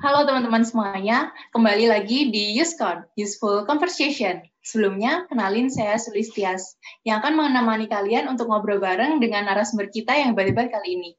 [0.00, 4.40] Halo teman-teman semuanya, kembali lagi di Uscon, Useful Conversation.
[4.64, 10.32] Sebelumnya, kenalin saya Sulistias, yang akan menemani kalian untuk ngobrol bareng dengan narasumber kita yang
[10.32, 11.10] hebat-hebat kali ini.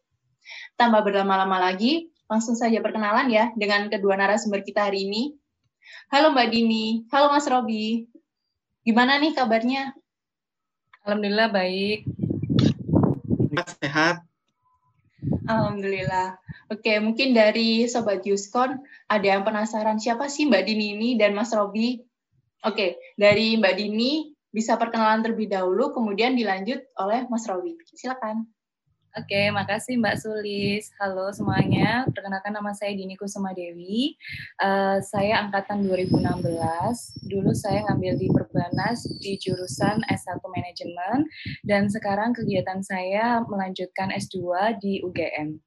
[0.82, 5.38] Tanpa berlama-lama lagi, langsung saja perkenalan ya dengan kedua narasumber kita hari ini.
[6.10, 8.10] Halo Mbak Dini, halo Mas Robi.
[8.82, 9.94] Gimana nih kabarnya?
[11.06, 12.10] Alhamdulillah baik.
[13.78, 14.31] Sehat.
[15.46, 16.38] Alhamdulillah.
[16.72, 18.80] Oke, mungkin dari Sobat Yuskon,
[19.12, 22.00] ada yang penasaran siapa sih Mbak Dini ini dan Mas Robi?
[22.64, 27.76] Oke, dari Mbak Dini bisa perkenalan terlebih dahulu, kemudian dilanjut oleh Mas Robi.
[27.92, 28.48] Silakan.
[29.12, 30.88] Oke, makasih Mbak Sulis.
[30.96, 34.16] Halo semuanya, perkenalkan nama saya Dini Kusuma Dewi.
[34.56, 36.32] Uh, saya angkatan 2016.
[37.28, 41.28] Dulu saya ngambil di Perbanas di jurusan S1 Manajemen,
[41.68, 45.60] dan sekarang kegiatan saya melanjutkan S2 di UGM.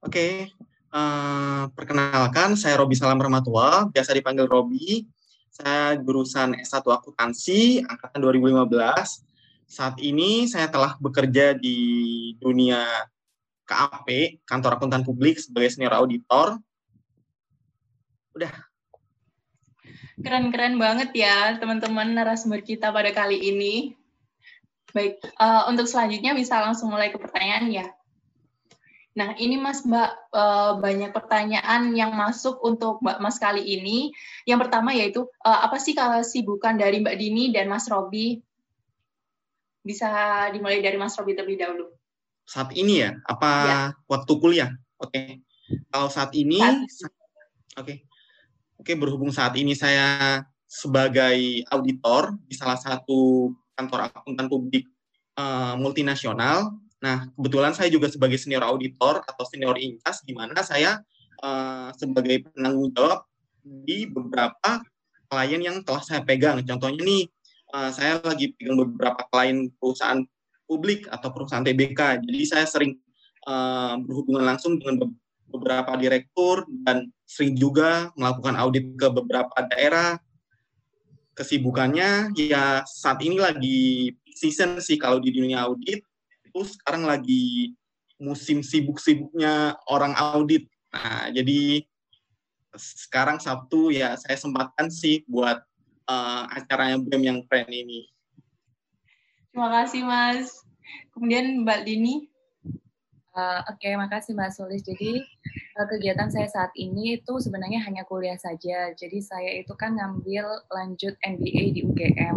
[0.00, 0.48] Oke,
[0.96, 5.04] uh, perkenalkan saya Robi Salam Rahmatullah, biasa dipanggil Robi.
[5.52, 9.28] Saya jurusan S1 Akuntansi, angkatan 2015
[9.68, 11.76] saat ini saya telah bekerja di
[12.40, 12.80] dunia
[13.68, 16.56] KAP, Kantor Akuntan Publik sebagai senior auditor.
[18.32, 18.48] Udah.
[20.18, 23.92] Keren-keren banget ya teman-teman narasumber kita pada kali ini.
[24.96, 27.86] Baik, uh, untuk selanjutnya bisa langsung mulai ke pertanyaan ya.
[29.20, 34.16] Nah, ini Mas Mbak uh, banyak pertanyaan yang masuk untuk Mbak Mas kali ini.
[34.48, 38.40] Yang pertama yaitu uh, apa sih kalau sibukan dari Mbak Dini dan Mas Robi
[39.88, 40.08] bisa
[40.52, 41.88] dimulai dari Mas Robi terlebih dahulu.
[42.44, 43.16] Saat ini ya?
[43.24, 43.80] Apa ya.
[44.04, 44.70] waktu kuliah?
[45.00, 45.16] Oke.
[45.16, 45.28] Okay.
[45.88, 46.84] Kalau saat ini, oke.
[47.80, 47.96] Okay.
[48.78, 54.86] Oke, okay, berhubung saat ini saya sebagai auditor di salah satu kantor akuntan publik
[55.34, 56.78] uh, multinasional.
[57.02, 61.02] Nah, kebetulan saya juga sebagai senior auditor atau senior inkas, di mana saya
[61.42, 63.26] uh, sebagai penanggung jawab
[63.64, 64.78] di beberapa
[65.26, 66.62] klien yang telah saya pegang.
[66.62, 67.26] Contohnya nih,
[67.74, 70.24] uh, saya lagi pegang beberapa klien perusahaan
[70.68, 72.24] publik atau perusahaan TBK.
[72.24, 72.96] Jadi saya sering
[73.48, 75.08] uh, berhubungan langsung dengan
[75.48, 80.20] beberapa direktur dan sering juga melakukan audit ke beberapa daerah.
[81.32, 86.02] Kesibukannya ya saat ini lagi season sih kalau di dunia audit
[86.44, 87.72] itu sekarang lagi
[88.18, 90.66] musim sibuk-sibuknya orang audit.
[90.90, 91.86] Nah, jadi
[92.74, 95.62] sekarang Sabtu ya saya sempatkan sih buat
[96.08, 98.08] uh, acaranya BEM yang keren ini.
[99.52, 100.64] Terima kasih Mas.
[101.12, 102.26] Kemudian Mbak Dini.
[103.38, 104.82] Uh, Oke, okay, makasih Mbak Sulis.
[104.82, 105.22] Jadi
[105.78, 108.90] uh, kegiatan saya saat ini itu sebenarnya hanya kuliah saja.
[108.96, 112.36] Jadi saya itu kan ngambil lanjut MBA di UGM.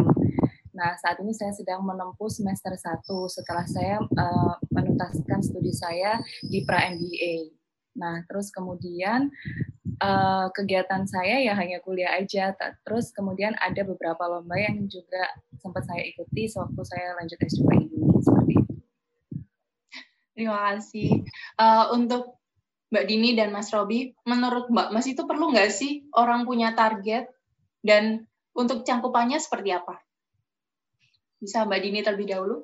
[0.71, 6.63] Nah, saat ini saya sedang menempuh semester 1 setelah saya uh, menuntaskan studi saya di
[6.63, 7.53] pra-MBA.
[7.99, 9.29] Nah, terus kemudian
[10.01, 12.51] uh, kegiatan saya ya hanya kuliah aja.
[12.83, 15.29] Terus kemudian ada beberapa lomba yang juga
[15.61, 18.73] sempat saya ikuti sewaktu saya lanjut S2 ini seperti itu.
[20.33, 21.09] Terima kasih.
[21.55, 22.41] Uh, untuk
[22.91, 27.31] Mbak Dini dan Mas Robi, menurut Mbak Mas itu perlu nggak sih orang punya target
[27.79, 30.01] dan untuk cangkupannya seperti apa?
[31.39, 32.57] Bisa Mbak Dini terlebih dahulu?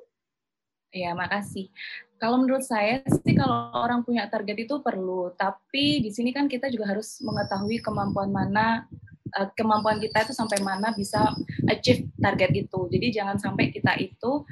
[0.92, 1.72] Ya, makasih.
[2.18, 6.66] Kalau menurut saya sih kalau orang punya target itu perlu, tapi di sini kan kita
[6.68, 8.84] juga harus mengetahui kemampuan mana
[9.38, 11.30] eh, kemampuan kita itu sampai mana bisa
[11.70, 12.80] achieve target itu.
[12.90, 14.42] Jadi jangan sampai kita itu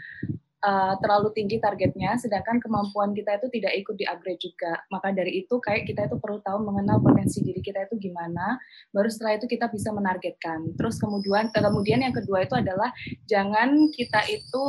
[0.67, 4.83] uh, terlalu tinggi targetnya, sedangkan kemampuan kita itu tidak ikut di-upgrade juga.
[4.91, 8.59] Maka dari itu, kayak kita itu perlu tahu mengenal potensi diri kita itu gimana,
[8.91, 10.75] baru setelah itu kita bisa menargetkan.
[10.75, 12.91] Terus kemudian, eh, kemudian yang kedua itu adalah
[13.31, 14.63] jangan kita itu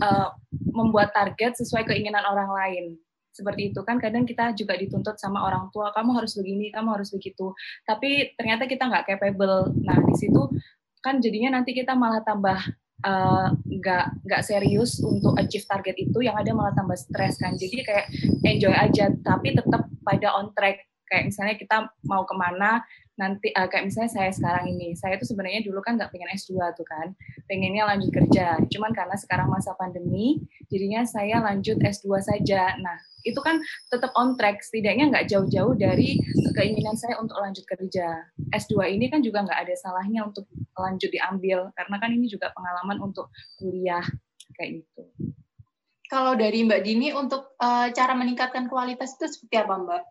[0.00, 0.32] uh,
[0.72, 2.84] membuat target sesuai keinginan orang lain.
[3.32, 7.08] Seperti itu kan kadang kita juga dituntut sama orang tua kamu harus begini kamu harus
[7.12, 7.56] begitu.
[7.88, 9.72] Tapi ternyata kita nggak capable.
[9.84, 10.52] Nah di situ
[11.00, 12.60] kan jadinya nanti kita malah tambah
[13.02, 13.48] Eh,
[13.82, 17.58] nggak uh, nggak serius untuk achieve target itu yang ada malah tambah stres kan.
[17.58, 18.06] Jadi kayak
[18.46, 20.86] enjoy aja tapi tetap pada on track.
[21.10, 21.76] Kayak misalnya kita
[22.06, 22.78] mau ke mana
[23.20, 26.56] nanti uh, kayak misalnya saya sekarang ini saya tuh sebenarnya dulu kan nggak pengen S2
[26.72, 27.12] tuh kan
[27.44, 28.56] pengennya lanjut kerja.
[28.72, 30.40] Cuman karena sekarang masa pandemi
[30.72, 32.72] jadinya saya lanjut S2 saja.
[32.80, 33.60] Nah itu kan
[33.92, 36.18] tetap on track setidaknya nggak jauh-jauh dari
[36.56, 38.24] keinginan saya untuk lanjut kerja.
[38.52, 42.98] S2 ini kan juga nggak ada salahnya untuk lanjut diambil karena kan ini juga pengalaman
[43.00, 43.28] untuk
[43.60, 44.04] kuliah
[44.56, 45.02] kayak gitu.
[46.12, 50.02] Kalau dari Mbak Dini untuk uh, cara meningkatkan kualitas itu seperti apa Mbak?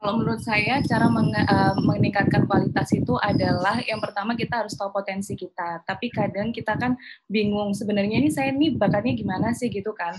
[0.00, 4.88] Kalau menurut saya cara meng, uh, meningkatkan kualitas itu adalah yang pertama kita harus tahu
[4.96, 5.84] potensi kita.
[5.84, 6.96] Tapi kadang kita kan
[7.28, 10.16] bingung sebenarnya ini saya ini bakatnya gimana sih gitu kan.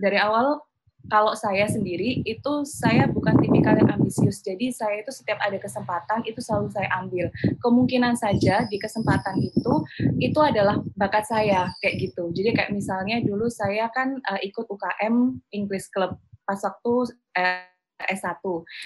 [0.00, 0.64] Dari awal
[1.12, 4.40] kalau saya sendiri itu saya bukan tipikal yang ambisius.
[4.40, 7.28] Jadi saya itu setiap ada kesempatan itu selalu saya ambil.
[7.60, 9.74] Kemungkinan saja di kesempatan itu
[10.18, 12.32] itu adalah bakat saya kayak gitu.
[12.32, 16.16] Jadi kayak misalnya dulu saya kan uh, ikut UKM English Club
[16.48, 18.38] pas waktu uh, S1.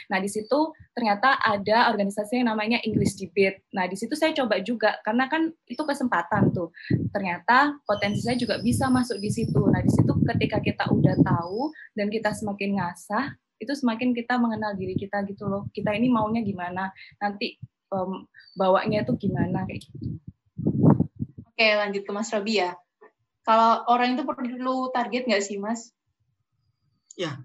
[0.08, 3.64] Nah, di situ ternyata ada organisasi yang namanya English Debate.
[3.76, 6.72] Nah, di situ saya coba juga karena kan itu kesempatan tuh.
[7.12, 9.60] Ternyata potensi saya juga bisa masuk di situ.
[9.68, 14.74] Nah, di situ ketika kita udah tahu dan kita semakin ngasah, itu semakin kita mengenal
[14.74, 15.68] diri kita gitu loh.
[15.70, 17.60] Kita ini maunya gimana, nanti
[17.92, 18.26] um,
[18.56, 20.18] bawanya itu gimana kayak gitu.
[21.52, 22.74] Oke, lanjut ke Mas Robi ya.
[23.42, 25.90] Kalau orang itu perlu target nggak sih, Mas?
[27.18, 27.38] Ya,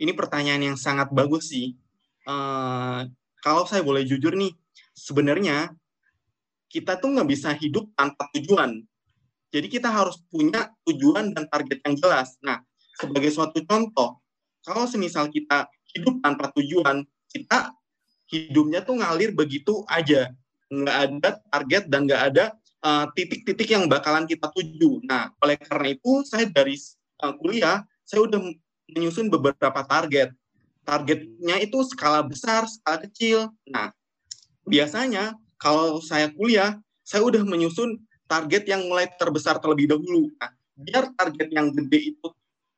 [0.00, 1.76] ini pertanyaan yang sangat bagus sih.
[2.24, 3.04] Uh,
[3.44, 4.56] kalau saya boleh jujur nih,
[4.96, 5.76] sebenarnya
[6.72, 8.80] kita tuh nggak bisa hidup tanpa tujuan.
[9.50, 12.38] Jadi kita harus punya tujuan dan target yang jelas.
[12.40, 12.62] Nah,
[12.96, 14.22] sebagai suatu contoh,
[14.62, 17.74] kalau semisal kita hidup tanpa tujuan, kita
[18.30, 20.30] hidupnya tuh ngalir begitu aja.
[20.70, 22.44] Nggak ada target dan nggak ada
[22.78, 25.02] eh, titik-titik uh, yang bakalan kita tuju.
[25.02, 26.78] Nah, oleh karena itu, saya dari
[27.26, 28.38] uh, kuliah, saya udah
[28.94, 30.34] menyusun beberapa target.
[30.84, 33.52] Targetnya itu skala besar, skala kecil.
[33.68, 33.92] Nah,
[34.66, 38.00] biasanya kalau saya kuliah, saya udah menyusun
[38.30, 40.30] target yang mulai terbesar terlebih dahulu.
[40.38, 42.28] Nah, biar target yang gede itu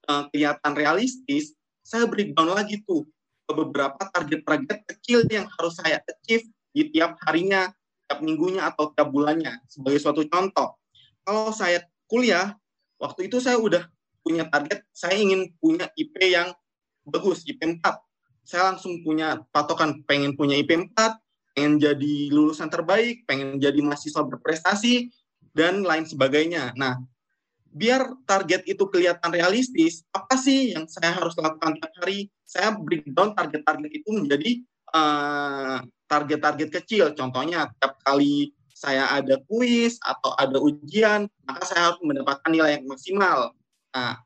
[0.09, 1.55] uh, kelihatan realistis,
[1.85, 3.07] saya breakdown lagi tuh
[3.53, 7.69] beberapa target-target kecil yang harus saya achieve di tiap harinya,
[8.09, 9.61] tiap minggunya, atau tiap bulannya.
[9.69, 10.81] Sebagai suatu contoh,
[11.23, 12.57] kalau saya kuliah,
[12.97, 13.85] waktu itu saya udah
[14.23, 16.55] punya target, saya ingin punya IP yang
[17.05, 17.83] bagus, IP 4.
[18.43, 24.23] Saya langsung punya patokan, pengen punya IP 4, pengen jadi lulusan terbaik, pengen jadi mahasiswa
[24.25, 25.11] berprestasi,
[25.53, 26.73] dan lain sebagainya.
[26.75, 26.99] Nah,
[27.73, 32.29] biar target itu kelihatan realistis, apa sih yang saya harus lakukan tiap hari?
[32.45, 34.51] Saya breakdown target-target itu menjadi
[34.93, 35.79] uh,
[36.09, 37.13] target-target kecil.
[37.17, 38.53] Contohnya, tiap kali
[38.83, 43.55] saya ada kuis atau ada ujian, maka saya harus mendapatkan nilai yang maksimal.
[43.93, 44.21] Nah,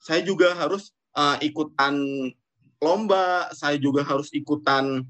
[0.00, 1.94] saya juga harus uh, ikutan
[2.82, 5.06] lomba, saya juga harus ikutan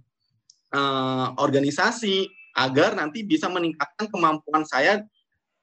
[0.75, 5.01] uh, organisasi agar nanti bisa meningkatkan kemampuan saya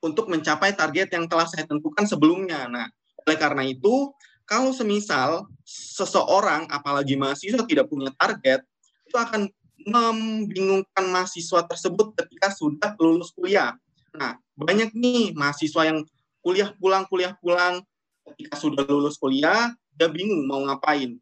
[0.01, 2.65] untuk mencapai target yang telah saya tentukan sebelumnya.
[2.65, 2.87] Nah,
[3.27, 4.09] oleh karena itu,
[4.47, 8.65] kalau semisal seseorang, apalagi mahasiswa tidak punya target,
[9.05, 9.45] itu akan
[9.85, 13.77] membingungkan mahasiswa tersebut ketika sudah lulus kuliah.
[14.17, 16.01] Nah, banyak nih mahasiswa yang
[16.41, 17.85] kuliah pulang, kuliah pulang,
[18.33, 21.17] ketika sudah lulus kuliah, dia bingung mau ngapain.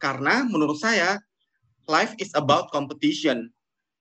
[0.00, 1.20] Karena menurut saya,
[1.90, 3.50] life is about competition.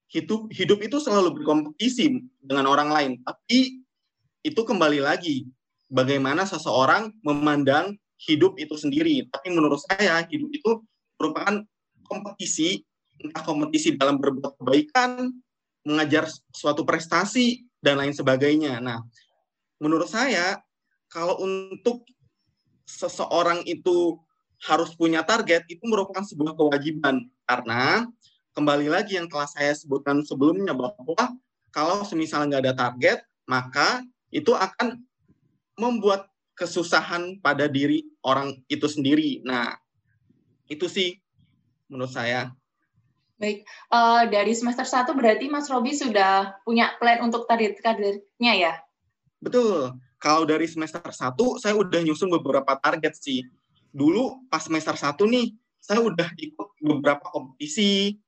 [0.10, 3.12] Hidup, hidup itu selalu berkompetisi dengan orang lain.
[3.22, 3.84] Tapi
[4.42, 5.46] itu kembali lagi,
[5.92, 9.28] bagaimana seseorang memandang hidup itu sendiri.
[9.30, 10.72] Tapi menurut saya, hidup itu
[11.20, 11.62] merupakan
[12.08, 12.82] kompetisi,
[13.22, 15.30] entah kompetisi dalam berbuat kebaikan,
[15.86, 16.26] mengajar
[16.56, 18.80] suatu prestasi, dan lain sebagainya.
[18.84, 19.04] Nah,
[19.80, 20.60] menurut saya,
[21.08, 22.04] kalau untuk
[22.90, 24.18] seseorang itu
[24.66, 28.10] harus punya target itu merupakan sebuah kewajiban karena
[28.58, 31.38] kembali lagi yang telah saya sebutkan sebelumnya bahwa
[31.70, 34.02] kalau semisal nggak ada target maka
[34.34, 35.00] itu akan
[35.78, 39.40] membuat kesusahan pada diri orang itu sendiri.
[39.48, 39.80] Nah,
[40.68, 41.16] itu sih
[41.88, 42.52] menurut saya.
[43.40, 48.74] Baik, uh, dari semester 1 berarti Mas Robi sudah punya plan untuk target-targetnya ya?
[49.40, 51.34] Betul kalau dari semester 1
[51.64, 53.48] saya udah nyusun beberapa target sih.
[53.90, 58.20] Dulu pas semester 1 nih, saya udah ikut beberapa kompetisi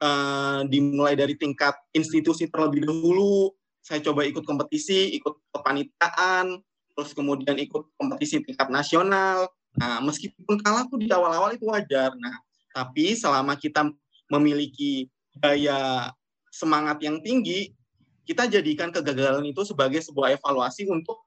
[0.00, 3.52] uh, dimulai dari tingkat institusi terlebih dahulu.
[3.82, 6.62] Saya coba ikut kompetisi, ikut kepanitaan,
[6.94, 9.50] terus kemudian ikut kompetisi tingkat nasional.
[9.74, 12.14] Nah, meskipun kalah tuh di awal-awal itu wajar.
[12.14, 12.38] Nah,
[12.70, 13.90] tapi selama kita
[14.30, 16.12] memiliki daya
[16.54, 17.74] semangat yang tinggi,
[18.22, 21.18] kita jadikan kegagalan itu sebagai sebuah evaluasi untuk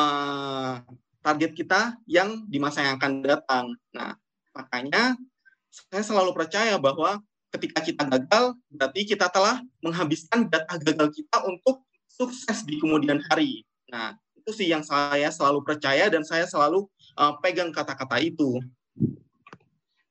[0.00, 0.72] uh,
[1.20, 3.66] target kita yang di masa yang akan datang.
[3.92, 4.16] Nah,
[4.56, 5.16] makanya
[5.68, 7.20] saya selalu percaya bahwa
[7.52, 13.62] ketika kita gagal, berarti kita telah menghabiskan data gagal kita untuk sukses di kemudian hari.
[13.90, 16.88] Nah, itu sih yang saya selalu percaya dan saya selalu
[17.18, 18.58] uh, pegang kata-kata itu.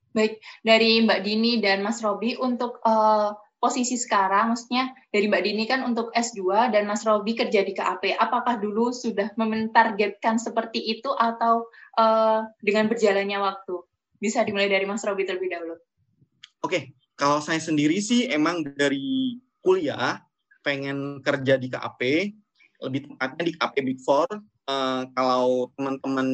[0.09, 5.63] Baik, dari Mbak Dini dan Mas Robi untuk uh, posisi sekarang, maksudnya dari Mbak Dini
[5.67, 11.11] kan untuk S2 dan Mas Robi kerja di KAP, apakah dulu sudah mentargetkan seperti itu
[11.11, 11.67] atau
[11.99, 13.83] uh, dengan berjalannya waktu?
[14.15, 15.75] Bisa dimulai dari Mas Robi terlebih dahulu.
[16.63, 20.23] Oke, kalau saya sendiri sih emang dari kuliah
[20.63, 22.01] pengen kerja di KAP,
[22.79, 24.27] lebih tepatnya di KAP Big Four.
[24.69, 26.27] Uh, kalau teman-teman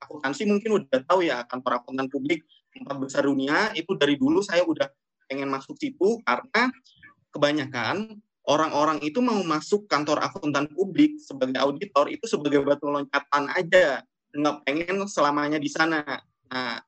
[0.00, 2.40] akuntansi mungkin udah tahu ya kantor akuntan publik
[2.80, 4.88] empat besar dunia itu dari dulu saya udah
[5.28, 6.70] pengen masuk situ karena
[7.34, 14.04] kebanyakan orang-orang itu mau masuk kantor akuntan publik sebagai auditor itu sebagai batu loncatan aja
[14.34, 16.02] nggak pengen selamanya di sana.
[16.50, 16.82] Nah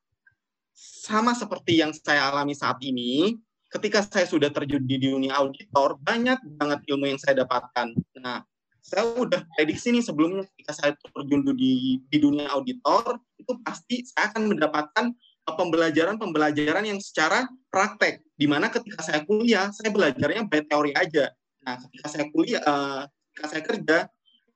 [0.76, 3.38] sama seperti yang saya alami saat ini
[3.73, 7.97] ketika saya sudah terjun di dunia auditor banyak banget ilmu yang saya dapatkan.
[8.21, 8.45] Nah
[8.85, 14.31] saya udah prediksi nih sebelumnya ketika saya terjun di di dunia auditor itu pasti saya
[14.31, 15.11] akan mendapatkan
[15.55, 18.25] pembelajaran-pembelajaran yang secara praktek.
[18.35, 21.31] Di mana ketika saya kuliah, saya belajarnya by teori aja.
[21.62, 23.99] Nah, ketika saya kuliah, uh, ketika saya kerja,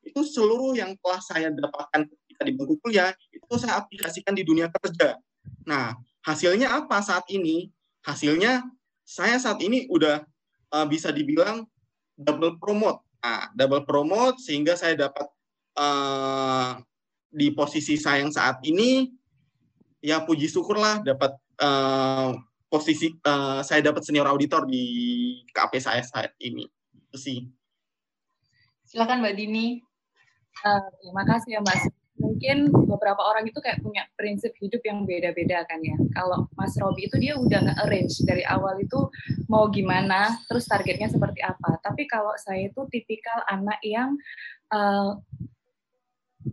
[0.02, 4.66] itu seluruh yang telah saya dapatkan ketika di bangku kuliah, itu saya aplikasikan di dunia
[4.73, 5.20] kerja.
[5.68, 5.94] Nah,
[6.26, 7.70] hasilnya apa saat ini?
[8.02, 8.64] Hasilnya
[9.04, 10.25] saya saat ini udah
[10.75, 11.68] uh, bisa dibilang
[12.18, 13.04] double promote.
[13.20, 15.28] Nah, double promote sehingga saya dapat
[15.76, 16.80] uh,
[17.30, 19.19] di posisi saya yang saat ini
[20.00, 22.33] ya puji syukurlah dapat uh,
[22.71, 24.85] posisi uh, saya dapat senior auditor di
[25.52, 26.64] KP saya saat ini.
[27.11, 27.38] Itu sih.
[28.87, 29.66] Silakan Mbak Dini.
[30.62, 31.83] Uh, terima kasih ya Mas.
[32.21, 35.97] Mungkin beberapa orang itu kayak punya prinsip hidup yang beda-beda kan ya.
[36.12, 39.09] Kalau Mas Robi itu dia udah nge-arrange dari awal itu
[39.49, 41.80] mau gimana, terus targetnya seperti apa.
[41.80, 44.21] Tapi kalau saya itu tipikal anak yang
[44.69, 45.16] uh,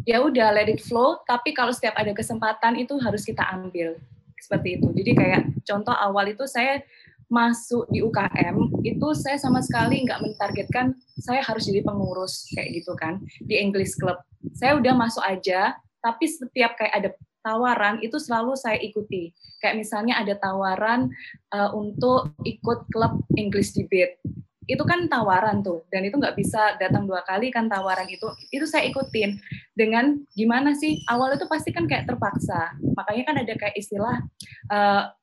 [0.07, 1.19] ya udah let it flow.
[1.27, 3.99] Tapi kalau setiap ada kesempatan itu harus kita ambil.
[4.37, 4.87] Seperti itu.
[4.93, 6.81] Jadi kayak contoh awal itu saya
[7.27, 12.95] masuk di UKM itu saya sama sekali nggak mentargetkan saya harus jadi pengurus kayak gitu
[12.95, 14.15] kan di English Club.
[14.55, 17.09] Saya udah masuk aja tapi setiap kayak ada
[17.43, 19.35] tawaran itu selalu saya ikuti.
[19.59, 21.11] Kayak misalnya ada tawaran
[21.51, 24.23] uh, untuk ikut klub English Debate.
[24.67, 28.27] Itu kan tawaran tuh dan itu nggak bisa datang dua kali kan tawaran itu.
[28.55, 29.35] Itu saya ikutin
[29.77, 34.17] dengan gimana sih awal itu pasti kan kayak terpaksa makanya kan ada kayak istilah
[34.73, 35.13] uh,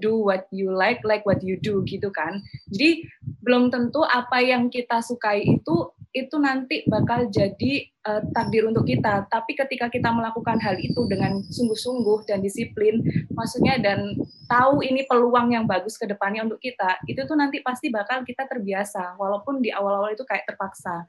[0.00, 2.40] do what you like like what you do gitu kan
[2.72, 3.04] jadi
[3.44, 9.28] belum tentu apa yang kita sukai itu itu nanti bakal jadi uh, takdir untuk kita.
[9.28, 13.04] Tapi ketika kita melakukan hal itu dengan sungguh-sungguh dan disiplin,
[13.36, 14.16] maksudnya dan
[14.48, 18.48] tahu ini peluang yang bagus ke depannya untuk kita, itu tuh nanti pasti bakal kita
[18.48, 19.20] terbiasa.
[19.20, 21.04] Walaupun di awal-awal itu kayak terpaksa.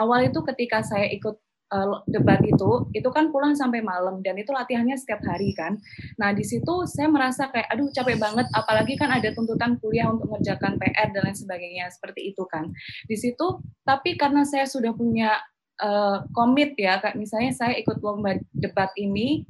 [0.00, 1.36] Awal itu ketika saya ikut
[1.72, 5.76] uh, debat itu, itu kan pulang sampai malam dan itu latihannya setiap hari kan.
[6.20, 10.28] Nah di situ saya merasa kayak aduh capek banget, apalagi kan ada tuntutan kuliah untuk
[10.28, 12.72] mengerjakan PR dan lain sebagainya seperti itu kan.
[13.06, 15.36] Di situ tapi karena saya sudah punya
[15.82, 19.46] uh, komit ya, kayak misalnya saya ikut lomba debat ini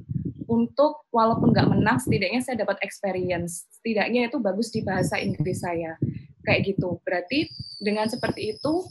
[0.49, 3.69] untuk walaupun nggak menang, setidaknya saya dapat experience.
[3.79, 6.01] Setidaknya itu bagus di bahasa Inggris saya.
[6.41, 6.97] Kayak gitu.
[7.05, 8.89] Berarti dengan seperti itu,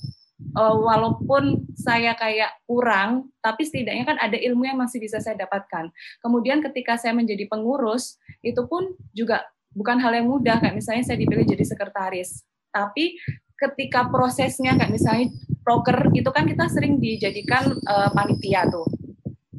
[0.56, 5.92] uh, walaupun saya kayak kurang, tapi setidaknya kan ada ilmu yang masih bisa saya dapatkan.
[6.24, 9.44] Kemudian ketika saya menjadi pengurus, itu pun juga
[9.75, 12.46] bukan hal yang mudah, kayak misalnya saya dipilih jadi sekretaris.
[12.72, 13.18] Tapi
[13.58, 15.34] ketika prosesnya kayak misalnya
[15.66, 18.86] proker itu kan kita sering dijadikan uh, panitia tuh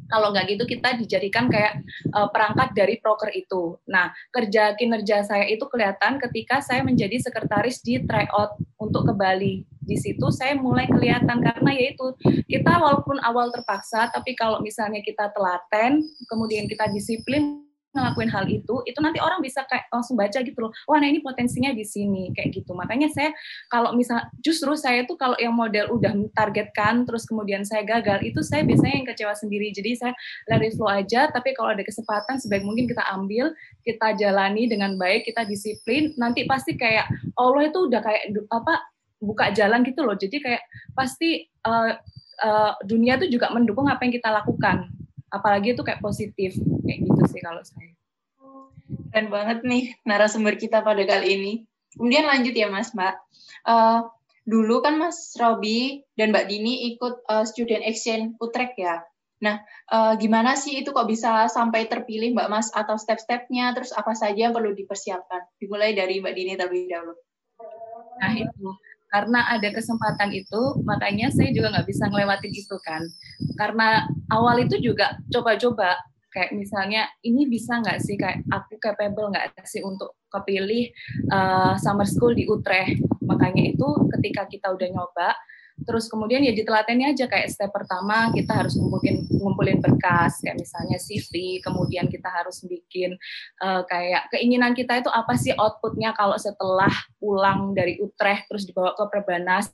[0.09, 1.85] kalau nggak gitu kita dijadikan kayak
[2.17, 3.77] uh, perangkat dari proker itu.
[3.87, 9.69] Nah, kerja kinerja saya itu kelihatan ketika saya menjadi sekretaris di tryout untuk ke Bali.
[9.89, 12.13] Di situ saya mulai kelihatan karena yaitu
[12.45, 17.65] kita walaupun awal terpaksa, tapi kalau misalnya kita telaten, kemudian kita disiplin,
[17.97, 20.73] ngelakuin hal itu, itu nanti orang bisa kayak langsung baca gitu loh.
[20.87, 22.77] Wah, nah ini potensinya di sini kayak gitu.
[22.77, 23.33] Makanya saya
[23.73, 28.45] kalau misal justru saya tuh kalau yang model udah targetkan terus kemudian saya gagal, itu
[28.45, 29.73] saya biasanya yang kecewa sendiri.
[29.73, 30.13] Jadi saya
[30.47, 35.01] let it flow aja, tapi kalau ada kesempatan sebaik mungkin kita ambil, kita jalani dengan
[35.01, 37.09] baik, kita disiplin, nanti pasti kayak
[37.41, 40.15] Allah itu udah kayak apa buka jalan gitu loh.
[40.15, 40.63] Jadi kayak
[40.95, 41.95] pasti uh,
[42.43, 44.89] uh, dunia tuh juga mendukung apa yang kita lakukan.
[45.29, 47.93] Apalagi itu kayak positif kayak gitu sih kalau saya.
[49.13, 51.53] Keren banget nih narasumber kita pada kali ini.
[51.93, 53.21] Kemudian lanjut ya mas mbak.
[53.67, 54.09] Uh,
[54.49, 59.05] dulu kan mas Robi dan mbak Dini ikut uh, student exchange Utrecht ya.
[59.45, 59.61] Nah
[59.93, 63.77] uh, gimana sih itu kok bisa sampai terpilih mbak mas atau step-stepnya?
[63.77, 65.45] Terus apa saja yang perlu dipersiapkan?
[65.61, 67.15] Dimulai dari mbak Dini terlebih dahulu.
[68.19, 68.69] Nah itu
[69.09, 73.03] karena ada kesempatan itu makanya saya juga nggak bisa ngelewatin itu kan.
[73.57, 75.97] Karena awal itu juga coba-coba
[76.29, 78.21] kayak misalnya ini bisa nggak sih?
[78.21, 80.93] Kayak aku capable nggak sih untuk kepilih
[81.33, 83.01] uh, summer school di Utrecht?
[83.25, 85.33] Makanya itu ketika kita udah nyoba
[85.87, 90.99] terus kemudian ya ditelatennya aja kayak step pertama kita harus ngumpulin ngumpulin berkas kayak misalnya
[90.99, 93.15] CV kemudian kita harus bikin
[93.63, 96.91] uh, kayak keinginan kita itu apa sih outputnya kalau setelah
[97.23, 99.71] pulang dari Utrecht terus dibawa ke Perbanas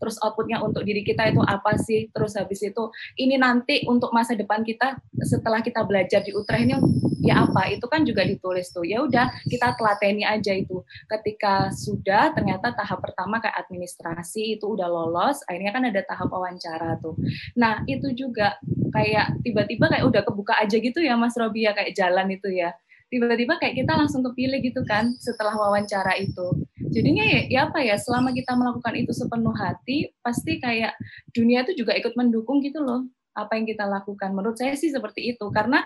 [0.00, 2.88] terus outputnya untuk diri kita itu apa sih, terus habis itu
[3.20, 6.76] ini nanti untuk masa depan kita setelah kita belajar di Utrecht ini
[7.20, 8.84] ya apa, itu kan juga ditulis tuh.
[8.88, 10.80] Ya udah kita telateni aja itu.
[11.06, 16.96] Ketika sudah ternyata tahap pertama kayak administrasi itu udah lolos, akhirnya kan ada tahap wawancara
[17.04, 17.14] tuh.
[17.60, 18.56] Nah itu juga
[18.90, 22.74] kayak tiba-tiba kayak udah kebuka aja gitu ya Mas Robi ya kayak jalan itu ya
[23.10, 26.54] tiba-tiba kayak kita langsung kepilih gitu kan setelah wawancara itu.
[26.94, 30.94] Jadinya ya, ya apa ya, selama kita melakukan itu sepenuh hati, pasti kayak
[31.34, 34.30] dunia itu juga ikut mendukung gitu loh apa yang kita lakukan.
[34.30, 35.82] Menurut saya sih seperti itu, karena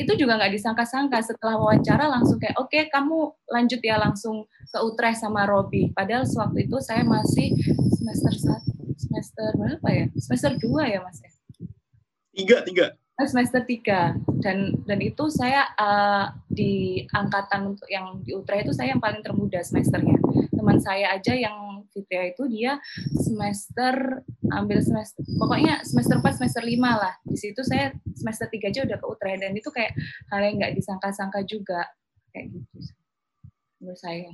[0.00, 4.78] itu juga nggak disangka-sangka setelah wawancara langsung kayak oke okay, kamu lanjut ya langsung ke
[4.80, 5.92] Utrecht sama Robi.
[5.92, 7.52] Padahal sewaktu itu saya masih
[8.00, 10.04] semester satu, semester berapa ya?
[10.16, 11.30] Semester dua ya mas ya?
[12.32, 12.86] Tiga, tiga
[13.26, 18.94] semester 3 dan dan itu saya uh, di angkatan untuk yang di Utrecht itu saya
[18.94, 20.18] yang paling termuda semesternya.
[20.52, 22.80] Teman saya aja yang Fitria itu dia
[23.20, 27.14] semester ambil semester pokoknya semester 4 semester 5 lah.
[27.26, 29.40] Di situ saya semester 3 aja udah ke Utrecht.
[29.42, 29.92] Dan itu kayak
[30.30, 31.88] hal yang nggak disangka-sangka juga.
[32.32, 32.76] Kayak gitu
[33.82, 34.30] menurut saya.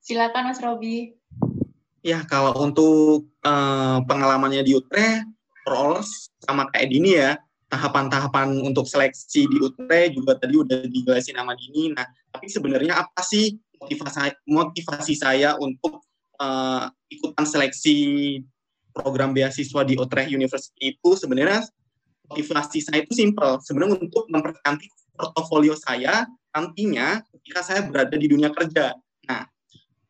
[0.00, 1.12] Silakan Mas Robi.
[2.02, 5.28] Ya kalau untuk uh, pengalamannya di Utrecht
[5.68, 7.38] Rolls sama kayak Dini ya
[7.72, 11.96] tahapan-tahapan untuk seleksi di UTRE juga tadi udah dijelasin sama Dini.
[11.96, 16.04] Nah, tapi sebenarnya apa sih motivasi motivasi saya untuk
[16.36, 17.96] uh, ikutan seleksi
[18.92, 21.64] program beasiswa di Utrecht University itu sebenarnya
[22.28, 23.56] motivasi saya itu simple.
[23.64, 28.92] Sebenarnya untuk mempercantik portofolio saya nantinya ketika saya berada di dunia kerja.
[29.32, 29.48] Nah,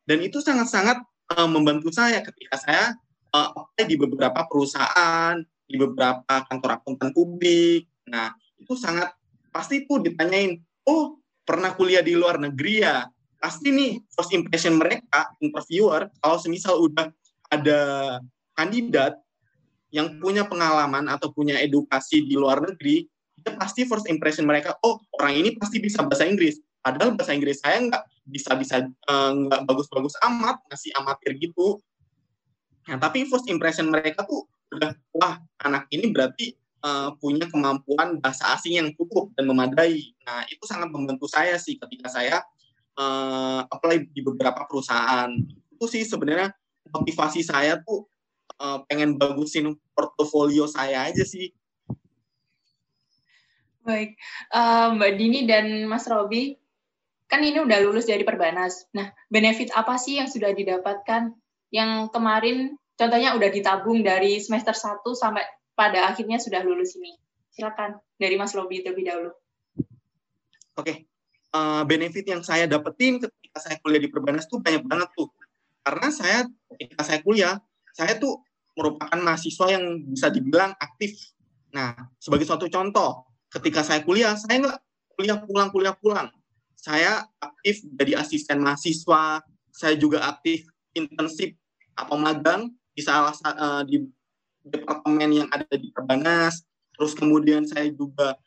[0.03, 0.99] dan itu sangat-sangat
[1.39, 2.91] uh, membantu saya ketika saya
[3.31, 5.39] uh, di beberapa perusahaan
[5.73, 7.89] di beberapa kantor akuntan publik.
[8.05, 8.29] Nah,
[8.61, 9.09] itu sangat
[9.49, 13.09] pasti tuh ditanyain, oh pernah kuliah di luar negeri ya?
[13.41, 17.09] Pasti nih first impression mereka, interviewer, kalau semisal udah
[17.49, 17.81] ada
[18.53, 19.17] kandidat
[19.89, 25.01] yang punya pengalaman atau punya edukasi di luar negeri, itu pasti first impression mereka, oh
[25.17, 26.61] orang ini pasti bisa bahasa Inggris.
[26.85, 31.81] Padahal bahasa Inggris saya nggak bisa-bisa eh, nggak bagus-bagus amat, masih amatir gitu.
[32.87, 38.53] Nah, tapi first impression mereka tuh udah wah anak ini berarti uh, punya kemampuan bahasa
[38.53, 40.13] asing yang cukup dan memadai.
[40.27, 42.43] Nah itu sangat membantu saya sih ketika saya
[42.99, 45.31] uh, apply di beberapa perusahaan.
[45.73, 46.53] Itu sih sebenarnya
[46.91, 48.05] motivasi saya tuh
[48.59, 51.49] uh, pengen bagusin portofolio saya aja sih.
[53.83, 54.15] Baik,
[54.55, 56.55] uh, Mbak Dini dan Mas Robi,
[57.27, 58.87] kan ini udah lulus dari Perbanas.
[58.95, 61.35] Nah, benefit apa sih yang sudah didapatkan
[61.67, 67.17] yang kemarin contohnya udah ditabung dari semester 1 sampai pada akhirnya sudah lulus ini.
[67.53, 69.31] Silakan dari Mas Robi terlebih dahulu.
[70.73, 70.97] Oke, okay.
[71.53, 75.29] uh, eh, benefit yang saya dapetin ketika saya kuliah di Perbanas tuh banyak banget tuh.
[75.85, 76.39] Karena saya
[76.73, 77.61] ketika saya kuliah,
[77.93, 78.41] saya tuh
[78.73, 81.13] merupakan mahasiswa yang bisa dibilang aktif.
[81.77, 84.77] Nah, sebagai suatu contoh, ketika saya kuliah, saya nggak
[85.13, 86.33] kuliah pulang kuliah pulang.
[86.73, 90.65] Saya aktif jadi asisten mahasiswa, saya juga aktif
[90.97, 91.53] intensif
[91.93, 94.05] atau magang di salah uh, di
[94.63, 96.63] departemen yang ada di Perbanas.
[96.93, 98.37] Terus kemudian saya juga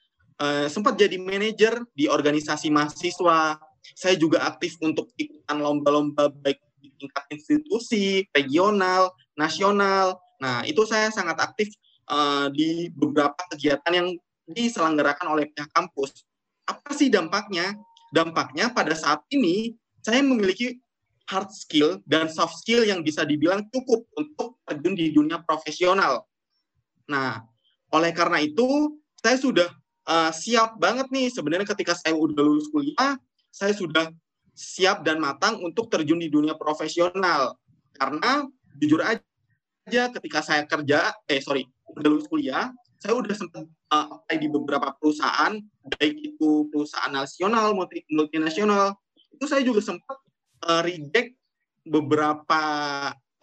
[0.40, 3.58] uh, sempat jadi manajer di organisasi mahasiswa.
[3.94, 10.18] Saya juga aktif untuk ikutan lomba-lomba baik di tingkat institusi, regional, nasional.
[10.42, 11.70] Nah, itu saya sangat aktif
[12.10, 14.08] uh, di beberapa kegiatan yang
[14.46, 16.26] diselenggarakan oleh pihak kampus.
[16.66, 17.74] Apa sih dampaknya?
[18.10, 20.78] Dampaknya pada saat ini saya memiliki
[21.26, 26.22] hard skill dan soft skill yang bisa dibilang cukup untuk terjun di dunia profesional.
[27.10, 27.42] Nah,
[27.90, 29.68] oleh karena itu saya sudah
[30.06, 33.18] uh, siap banget nih sebenarnya ketika saya udah lulus kuliah,
[33.50, 34.10] saya sudah
[34.56, 37.58] siap dan matang untuk terjun di dunia profesional.
[37.94, 38.46] Karena
[38.78, 42.70] jujur aja ketika saya kerja, eh sorry, udah lulus kuliah,
[43.02, 45.58] saya udah sempat uh, di beberapa perusahaan,
[45.98, 48.96] baik itu perusahaan nasional, multi, multinasional,
[49.30, 50.16] itu saya juga sempat
[50.64, 51.36] uh, reject
[51.86, 52.62] beberapa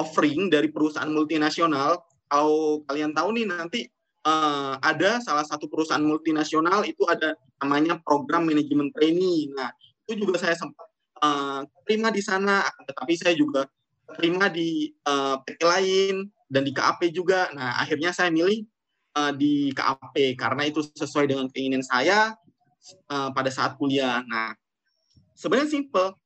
[0.02, 2.02] offering dari perusahaan multinasional.
[2.28, 3.82] Kalau kalian tahu nih nanti
[4.26, 9.52] uh, ada salah satu perusahaan multinasional itu ada namanya program manajemen trainee.
[9.54, 9.70] Nah,
[10.08, 10.88] itu juga saya sempat
[11.22, 13.70] uh, terima di sana, tetapi saya juga
[14.18, 16.16] terima di uh, PT lain
[16.52, 17.48] dan di KAP juga.
[17.56, 18.66] Nah, akhirnya saya milih
[19.16, 22.36] uh, di KAP karena itu sesuai dengan keinginan saya
[23.08, 24.26] uh, pada saat kuliah.
[24.28, 24.52] Nah,
[25.38, 26.23] sebenarnya simple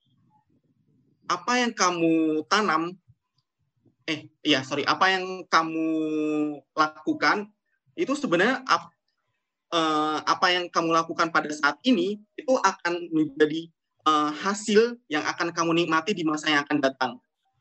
[1.28, 2.96] apa yang kamu tanam
[4.08, 5.88] eh iya sorry apa yang kamu
[6.72, 7.52] lakukan
[8.00, 8.94] itu sebenarnya ap,
[9.74, 13.68] uh, apa yang kamu lakukan pada saat ini itu akan menjadi
[14.08, 17.12] uh, hasil yang akan kamu nikmati di masa yang akan datang.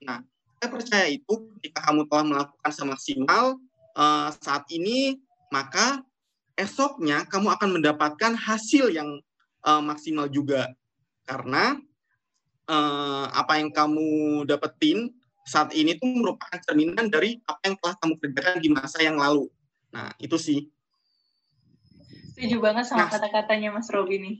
[0.04, 0.22] Nah,
[0.60, 3.44] saya percaya itu ketika kamu telah melakukan semaksimal
[3.98, 5.18] uh, saat ini,
[5.50, 6.04] maka
[6.54, 9.18] esoknya kamu akan mendapatkan hasil yang
[9.66, 10.70] uh, maksimal juga.
[11.26, 11.80] Karena
[12.70, 15.10] uh, apa yang kamu dapetin
[15.46, 19.46] saat ini itu merupakan cerminan dari apa yang telah kamu kerjakan di masa yang lalu.
[19.94, 20.66] Nah, itu sih.
[22.34, 24.36] Setuju banget sama nah, kata-katanya Mas Robi nih.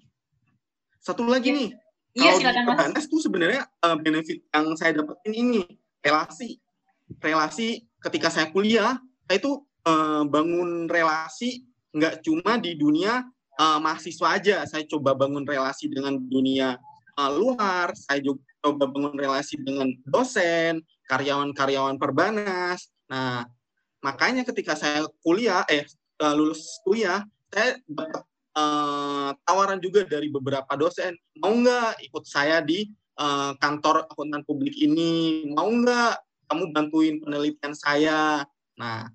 [0.99, 1.57] Satu lagi ya.
[1.57, 1.71] nih.
[2.17, 3.07] Iya, silakan Mas.
[3.07, 5.63] itu sebenarnya uh, benefit yang saya dapetin ini
[6.03, 6.59] relasi.
[7.23, 8.99] Relasi ketika saya kuliah,
[9.31, 11.63] saya itu uh, bangun relasi
[11.95, 13.23] nggak cuma di dunia
[13.63, 14.57] uh, mahasiswa aja.
[14.67, 16.77] Saya coba bangun relasi dengan dunia
[17.17, 22.93] uh, luar, saya juga coba bangun relasi dengan dosen, karyawan-karyawan perbanas.
[23.09, 23.49] Nah,
[24.05, 25.87] makanya ketika saya kuliah, eh
[26.37, 28.25] lulus kuliah, saya dapat
[28.57, 32.89] uh, tawaran juga dari beberapa dosen, mau nggak ikut saya di
[33.21, 38.47] uh, kantor akuntan publik ini, mau nggak kamu bantuin penelitian saya.
[38.77, 39.09] Nah,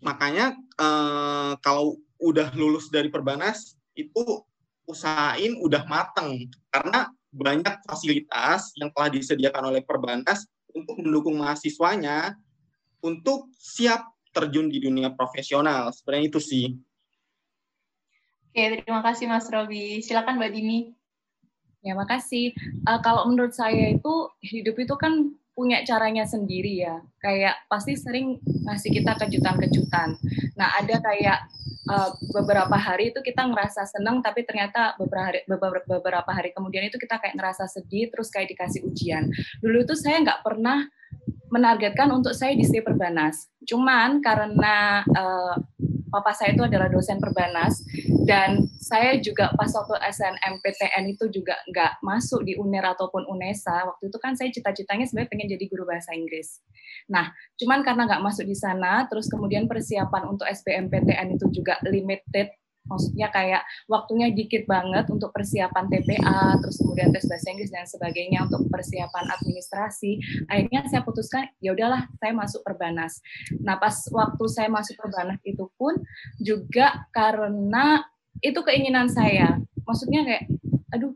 [0.00, 4.44] makanya uh, kalau udah lulus dari perbanas itu
[4.90, 12.34] usahain udah mateng karena banyak fasilitas yang telah disediakan oleh perbanas untuk mendukung mahasiswanya
[13.00, 15.90] untuk siap terjun di dunia profesional.
[15.94, 16.66] Sebenarnya itu sih.
[18.50, 20.02] Oke, terima kasih Mas Robi.
[20.02, 20.90] Silakan Mbak Dini.
[21.86, 22.52] Ya, makasih.
[22.82, 26.98] Uh, kalau menurut saya itu hidup itu kan punya caranya sendiri ya.
[27.22, 30.18] Kayak pasti sering ngasih kita kejutan-kejutan.
[30.58, 31.46] Nah, ada kayak
[31.90, 35.40] uh, beberapa hari itu kita ngerasa seneng, tapi ternyata beberapa hari,
[35.90, 39.26] beberapa hari kemudian itu kita kayak ngerasa sedih, terus kayak dikasih ujian.
[39.58, 40.86] Dulu itu saya nggak pernah
[41.50, 43.50] menargetkan untuk saya di stay perbanas.
[43.66, 45.58] Cuman karena uh,
[46.10, 47.80] papa saya itu adalah dosen perbanas
[48.28, 53.86] dan saya juga pas waktu SNMPTN itu juga nggak masuk di UNER ataupun UNESA.
[53.86, 56.60] Waktu itu kan saya cita-citanya sebenarnya pengen jadi guru bahasa Inggris.
[57.08, 62.59] Nah, cuman karena nggak masuk di sana, terus kemudian persiapan untuk SBMPTN itu juga limited
[62.90, 68.50] maksudnya kayak waktunya dikit banget untuk persiapan TPA, terus kemudian tes bahasa Inggris dan sebagainya
[68.50, 70.18] untuk persiapan administrasi.
[70.50, 73.22] Akhirnya saya putuskan ya udahlah saya masuk perbanas.
[73.62, 75.94] Nah pas waktu saya masuk perbanas itu pun
[76.42, 78.02] juga karena
[78.42, 79.62] itu keinginan saya.
[79.86, 80.44] Maksudnya kayak
[80.90, 81.14] aduh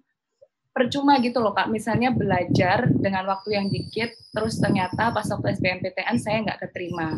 [0.74, 6.18] percuma gitu loh kak misalnya belajar dengan waktu yang dikit terus ternyata pas waktu SBMPTN
[6.18, 7.14] saya nggak keterima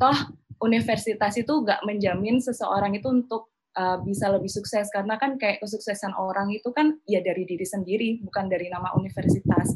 [0.00, 0.16] toh
[0.64, 4.88] universitas itu nggak menjamin seseorang itu untuk uh, bisa lebih sukses.
[4.90, 9.74] Karena kan kayak kesuksesan orang itu kan ya dari diri sendiri bukan dari nama universitas.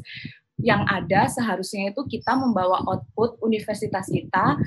[0.59, 4.59] Yang ada seharusnya itu kita membawa output universitas kita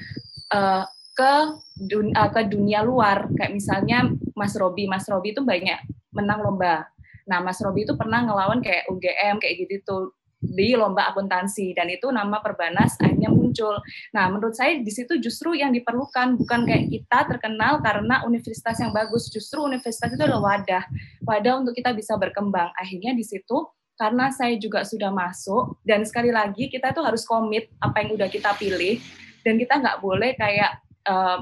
[0.52, 1.32] uh, ke
[1.76, 3.28] dunia, uh, ke dunia luar.
[3.36, 3.98] Kayak misalnya
[4.32, 5.80] Mas Robi Mas Robi itu banyak
[6.12, 6.88] menang lomba.
[7.28, 10.02] Nah Mas Robi itu pernah ngelawan kayak UGM kayak gitu tuh
[10.42, 13.78] di lomba akuntansi dan itu nama Perbanas akhirnya muncul.
[14.10, 18.90] Nah, menurut saya di situ justru yang diperlukan bukan kayak kita terkenal karena universitas yang
[18.90, 20.84] bagus, justru universitas itu adalah wadah,
[21.22, 22.74] wadah untuk kita bisa berkembang.
[22.74, 27.70] Akhirnya di situ karena saya juga sudah masuk dan sekali lagi kita tuh harus komit
[27.78, 28.98] apa yang udah kita pilih
[29.46, 31.38] dan kita nggak boleh kayak uh,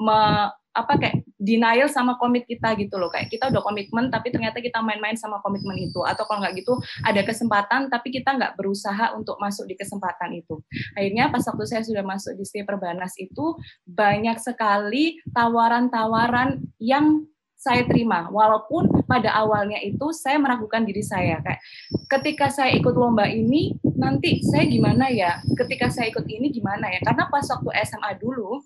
[0.00, 3.08] me, apa kayak denial sama komit kita gitu loh.
[3.08, 6.04] Kayak kita udah komitmen tapi ternyata kita main-main sama komitmen itu.
[6.04, 10.60] Atau kalau nggak gitu ada kesempatan tapi kita nggak berusaha untuk masuk di kesempatan itu.
[10.92, 13.56] Akhirnya pas waktu saya sudah masuk di stay perbanas itu
[13.88, 17.24] banyak sekali tawaran-tawaran yang
[17.60, 18.28] saya terima.
[18.32, 21.44] Walaupun pada awalnya itu saya meragukan diri saya.
[21.44, 21.60] Kayak
[22.08, 25.44] ketika saya ikut lomba ini nanti saya gimana ya?
[25.56, 27.04] Ketika saya ikut ini gimana ya?
[27.04, 28.64] Karena pas waktu SMA dulu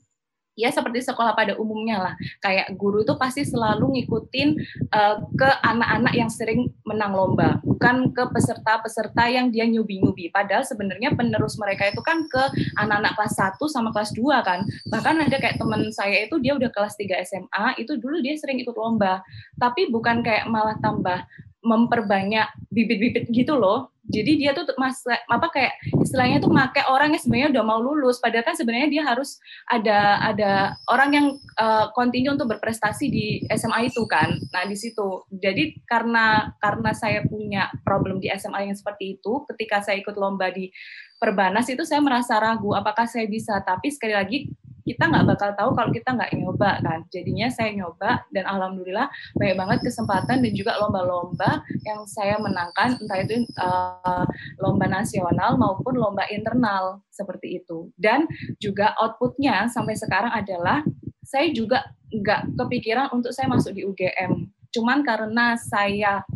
[0.55, 2.15] ya seperti sekolah pada umumnya lah.
[2.43, 4.49] Kayak guru itu pasti selalu ngikutin
[4.91, 10.31] uh, ke anak-anak yang sering menang lomba bukan ke peserta-peserta yang dia nyubi-nyubi.
[10.31, 12.43] Padahal sebenarnya penerus mereka itu kan ke
[12.81, 14.65] anak-anak kelas 1 sama kelas 2 kan.
[14.89, 18.63] Bahkan ada kayak teman saya itu dia udah kelas 3 SMA itu dulu dia sering
[18.63, 19.21] ikut lomba.
[19.59, 21.27] Tapi bukan kayak malah tambah
[21.65, 23.91] memperbanyak bibit-bibit gitu loh.
[24.05, 28.21] Jadi dia tuh mas apa kayak istilahnya tuh make orang yang sebenarnya udah mau lulus.
[28.21, 30.53] Padahal kan sebenarnya dia harus ada ada
[30.93, 34.37] orang yang uh, continue untuk berprestasi di SMA itu kan.
[34.53, 35.25] Nah di situ.
[35.33, 40.53] Jadi karena karena saya punya problem di SMA yang seperti itu ketika saya ikut lomba
[40.53, 40.69] di
[41.17, 43.57] perbanas itu saya merasa ragu apakah saya bisa.
[43.65, 44.53] Tapi sekali lagi
[44.85, 47.01] kita nggak bakal tahu kalau kita nggak nyoba kan.
[47.09, 53.19] Jadinya saya nyoba dan alhamdulillah banyak banget kesempatan dan juga lomba-lomba yang saya menangkan entah
[53.25, 54.29] itu uh,
[54.61, 57.89] lomba nasional maupun lomba internal seperti itu.
[57.97, 58.29] Dan
[58.61, 60.85] juga outputnya sampai sekarang adalah
[61.25, 64.53] saya juga nggak kepikiran untuk saya masuk di UGM.
[64.75, 66.27] Cuman karena saya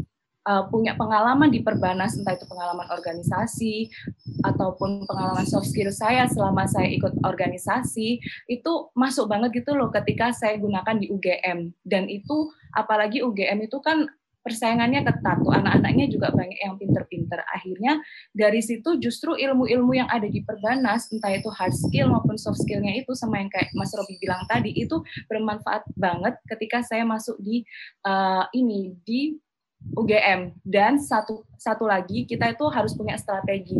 [0.48, 3.92] uh, punya pengalaman di perbanas entah itu pengalaman organisasi
[4.48, 10.32] ataupun pengalaman soft skill saya selama saya ikut organisasi itu masuk banget gitu loh ketika
[10.32, 14.08] saya gunakan di UGM dan itu apalagi UGM itu kan
[14.48, 17.44] persaingannya ketat tuh anak-anaknya juga banyak yang pinter-pinter.
[17.52, 18.00] Akhirnya
[18.32, 22.96] dari situ justru ilmu-ilmu yang ada di Perbanas entah itu hard skill maupun soft skillnya
[22.96, 27.66] itu sama yang kayak Mas Robi bilang tadi itu bermanfaat banget ketika saya masuk di
[28.08, 29.36] uh, ini di
[29.94, 33.78] UGM dan satu satu lagi kita itu harus punya strategi.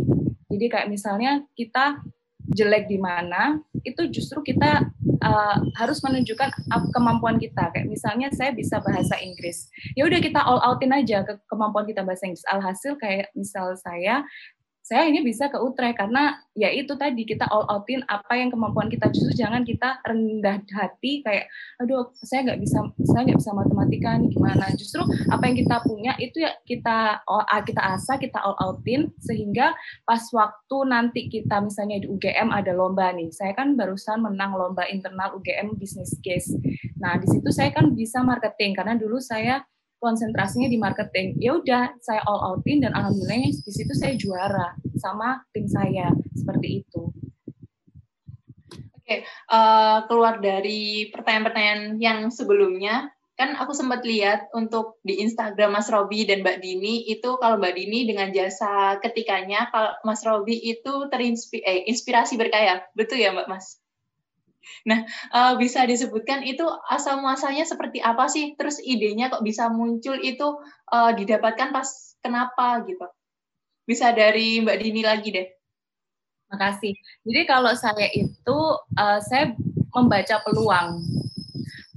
[0.49, 2.01] Jadi kayak misalnya kita
[2.49, 4.89] jelek di mana itu justru kita
[5.21, 6.49] uh, harus menunjukkan
[6.89, 7.69] kemampuan kita.
[7.69, 9.69] Kayak misalnya saya bisa bahasa Inggris.
[9.93, 12.47] Ya udah kita all outin aja ke kemampuan kita bahasa Inggris.
[12.49, 14.25] Alhasil kayak misal saya
[14.89, 18.89] saya ini bisa ke Utrecht karena ya itu tadi kita all outin apa yang kemampuan
[18.89, 19.13] kita.
[19.13, 21.45] Justru jangan kita rendah hati kayak
[21.77, 24.65] aduh saya nggak bisa saya nggak bisa matematika nih gimana?
[24.73, 27.21] Justru apa yang kita punya itu ya kita
[27.69, 29.77] kita asah kita all outin sehingga
[30.09, 34.89] pas waktu nanti kita misalnya di UGM ada lomba nih saya kan barusan menang lomba
[34.89, 36.49] internal UGM business case.
[36.97, 39.61] Nah di situ saya kan bisa marketing karena dulu saya
[39.99, 41.37] konsentrasinya di marketing.
[41.37, 46.83] Ya udah, saya all outin dan alhamdulillah di situ saya juara sama tim saya seperti
[46.83, 47.11] itu.
[48.95, 53.09] Oke, uh, keluar dari pertanyaan-pertanyaan yang sebelumnya,
[53.39, 57.73] kan aku sempat lihat untuk di Instagram Mas Robi dan Mbak Dini itu kalau Mbak
[57.73, 63.79] Dini dengan jasa ketikanya, kalau Mas Robi itu terinspirasi eh, berkaya, betul ya Mbak Mas?
[64.87, 65.03] Nah,
[65.33, 68.55] uh, bisa disebutkan itu asal muasalnya seperti apa sih?
[68.55, 70.47] Terus idenya kok bisa muncul itu
[70.91, 71.87] uh, didapatkan pas
[72.23, 73.05] kenapa gitu?
[73.83, 75.47] Bisa dari Mbak Dini lagi deh.
[76.49, 76.93] Makasih.
[77.25, 78.57] Jadi kalau saya itu
[78.97, 79.53] uh, saya
[79.93, 81.01] membaca peluang.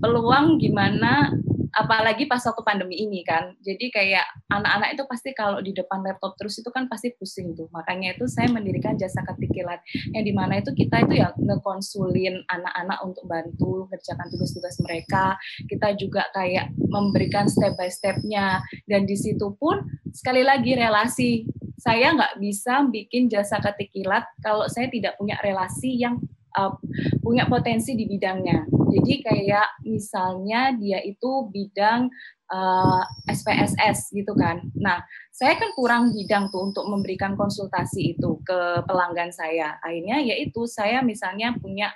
[0.03, 1.31] Peluang gimana
[1.73, 3.57] apalagi pas waktu pandemi ini kan.
[3.65, 7.69] Jadi kayak anak-anak itu pasti kalau di depan laptop terus itu kan pasti pusing tuh.
[7.73, 9.81] Makanya itu saya mendirikan jasa ketik kilat
[10.13, 15.37] yang di mana itu kita itu ya ngekonsulin anak-anak untuk bantu ngerjakan tugas-tugas mereka.
[15.67, 19.81] Kita juga kayak memberikan step by stepnya dan di situ pun
[20.13, 21.49] sekali lagi relasi
[21.83, 26.23] saya nggak bisa bikin jasa ketik kilat kalau saya tidak punya relasi yang
[26.57, 26.77] uh,
[27.21, 28.65] punya potensi di bidangnya.
[28.69, 32.13] Jadi kayak misalnya dia itu bidang
[32.53, 34.61] uh, SPSS gitu kan.
[34.77, 35.01] Nah,
[35.33, 39.81] saya kan kurang bidang tuh untuk memberikan konsultasi itu ke pelanggan saya.
[39.81, 41.91] Akhirnya yaitu saya misalnya punya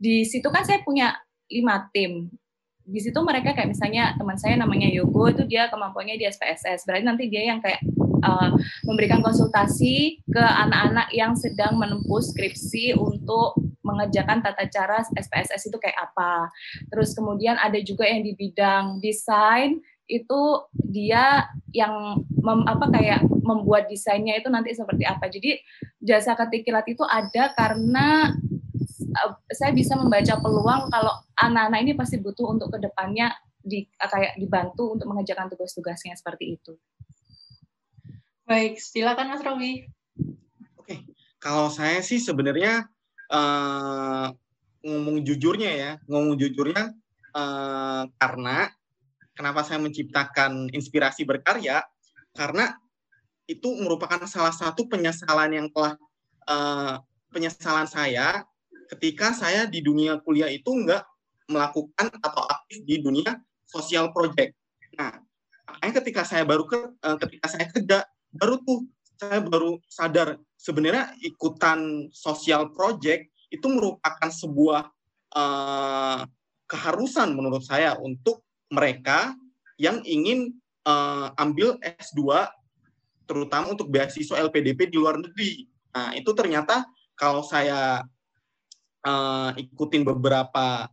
[0.00, 1.14] di situ kan saya punya
[1.50, 2.30] lima tim
[2.90, 7.04] di situ mereka kayak misalnya teman saya namanya Yogo itu dia kemampuannya di SPSS berarti
[7.06, 7.78] nanti dia yang kayak
[8.26, 8.50] uh,
[8.82, 16.10] memberikan konsultasi ke anak-anak yang sedang menempuh skripsi untuk mengerjakan tata cara SPSS itu kayak
[16.10, 16.48] apa.
[16.88, 20.40] Terus kemudian ada juga yang di bidang desain itu
[20.74, 25.30] dia yang mem, apa kayak membuat desainnya itu nanti seperti apa.
[25.30, 25.58] Jadi
[26.02, 28.34] jasa ketik kilat itu ada karena
[29.22, 34.40] uh, saya bisa membaca peluang kalau anak-anak ini pasti butuh untuk ke depannya di kayak
[34.40, 36.74] dibantu untuk mengerjakan tugas-tugasnya seperti itu.
[38.50, 39.86] Baik, silakan Mas Robi.
[40.74, 41.06] Oke,
[41.38, 42.90] kalau saya sih sebenarnya
[43.30, 44.28] uh,
[44.84, 46.92] ngomong jujurnya ya, ngomong jujurnya
[47.34, 48.68] uh, karena
[49.32, 51.80] kenapa saya menciptakan inspirasi berkarya
[52.36, 52.76] karena
[53.50, 55.98] itu merupakan salah satu penyesalan yang telah
[56.46, 57.02] uh,
[57.34, 58.46] penyesalan saya
[58.94, 61.02] ketika saya di dunia kuliah itu enggak
[61.50, 64.54] melakukan atau aktif di dunia sosial project.
[64.94, 65.18] Nah,
[65.66, 66.78] makanya ketika saya baru ke,
[67.26, 67.98] ketika saya kerja
[68.30, 68.86] baru tuh
[69.20, 74.88] saya baru sadar sebenarnya ikutan sosial project itu merupakan sebuah
[75.36, 76.24] uh,
[76.64, 78.40] keharusan menurut saya untuk
[78.72, 79.36] mereka
[79.76, 80.56] yang ingin
[80.88, 82.48] uh, ambil S2
[83.28, 85.68] terutama untuk beasiswa LPDP di luar negeri.
[85.92, 88.00] Nah, itu ternyata kalau saya
[89.04, 90.88] uh, ikutin beberapa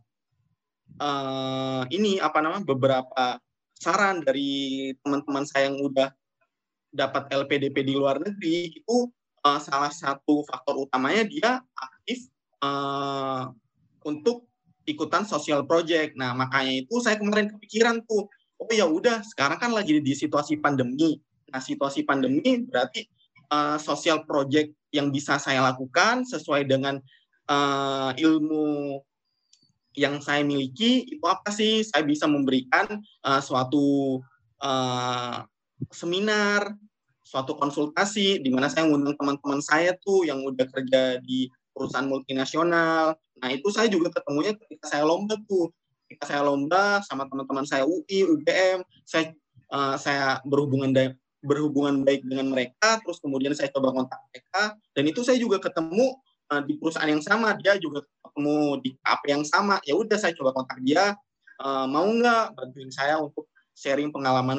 [1.00, 3.40] uh, ini apa namanya beberapa
[3.72, 6.12] saran dari teman-teman saya yang udah
[6.98, 9.06] dapat LPDP di luar negeri itu
[9.46, 12.26] uh, salah satu faktor utamanya dia aktif
[12.58, 13.54] uh,
[14.02, 14.50] untuk
[14.88, 16.16] ikutan social project.
[16.18, 18.26] Nah, makanya itu saya kemarin kepikiran tuh,
[18.58, 21.20] oh ya udah, sekarang kan lagi di situasi pandemi.
[21.52, 23.04] Nah, situasi pandemi berarti
[23.52, 26.96] uh, social project yang bisa saya lakukan sesuai dengan
[27.52, 28.98] uh, ilmu
[29.92, 31.84] yang saya miliki itu apa sih?
[31.84, 32.86] Saya bisa memberikan
[33.24, 34.18] uh, suatu
[34.64, 35.44] uh,
[35.92, 36.72] seminar,
[37.28, 43.12] suatu konsultasi di mana saya mengundang teman-teman saya tuh yang udah kerja di perusahaan multinasional.
[43.38, 45.68] Nah, itu saya juga ketemunya ketika saya lomba tuh.
[46.08, 49.36] Ketika saya lomba sama teman-teman saya UI, UGM, saya
[49.68, 50.96] uh, saya berhubungan
[51.44, 56.18] berhubungan baik dengan mereka, terus kemudian saya coba kontak mereka, dan itu saya juga ketemu
[56.50, 60.34] uh, di perusahaan yang sama, dia juga ketemu di KP yang sama, ya udah saya
[60.34, 61.14] coba kontak dia,
[61.62, 63.46] uh, mau nggak bantuin saya untuk
[63.78, 64.58] sharing pengalaman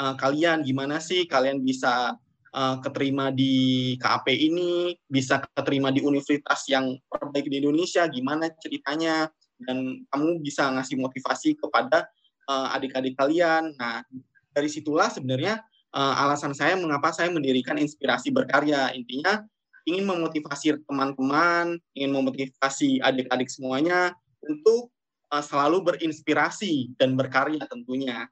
[0.00, 2.16] uh, kalian, gimana sih kalian bisa
[2.56, 9.28] uh, keterima di KAP ini, bisa keterima di universitas yang terbaik di Indonesia, gimana ceritanya,
[9.60, 12.08] dan kamu bisa ngasih motivasi kepada
[12.48, 13.72] uh, adik-adik kalian.
[13.76, 14.04] Nah,
[14.52, 15.60] dari situlah sebenarnya
[15.92, 18.92] uh, alasan saya mengapa saya mendirikan inspirasi berkarya.
[18.92, 19.44] Intinya
[19.86, 24.12] ingin memotivasi teman-teman, ingin memotivasi adik-adik semuanya
[24.44, 24.92] untuk
[25.32, 28.28] uh, selalu berinspirasi dan berkarya tentunya.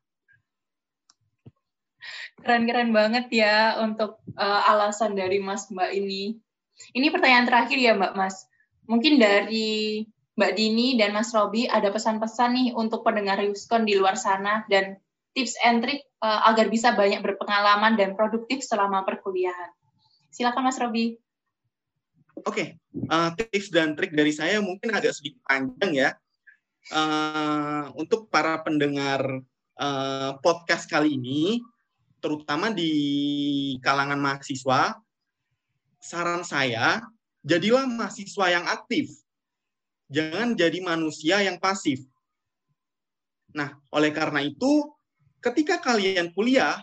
[2.41, 6.37] Keren-keren banget ya untuk uh, alasan dari Mas Mbak ini.
[6.93, 8.51] Ini pertanyaan terakhir ya Mbak Mas.
[8.85, 14.19] Mungkin dari Mbak Dini dan Mas Robi ada pesan-pesan nih untuk pendengar Yuskon di luar
[14.19, 14.99] sana dan
[15.35, 19.71] tips and trick uh, agar bisa banyak berpengalaman dan produktif selama perkuliahan.
[20.35, 21.15] Silakan Mas Robi.
[22.43, 22.67] Oke, okay.
[23.15, 26.11] uh, eh, tips dan trik dari saya mungkin agak sedikit panjang ya.
[26.91, 29.23] Uh, untuk para pendengar
[29.79, 31.63] uh, podcast kali ini,
[32.25, 32.89] terutama di
[33.85, 34.97] kalangan mahasiswa,
[36.01, 37.05] saran saya
[37.45, 39.13] jadilah mahasiswa yang aktif.
[40.09, 42.01] Jangan jadi manusia yang pasif.
[43.53, 44.89] Nah, oleh karena itu,
[45.45, 46.81] ketika kalian kuliah,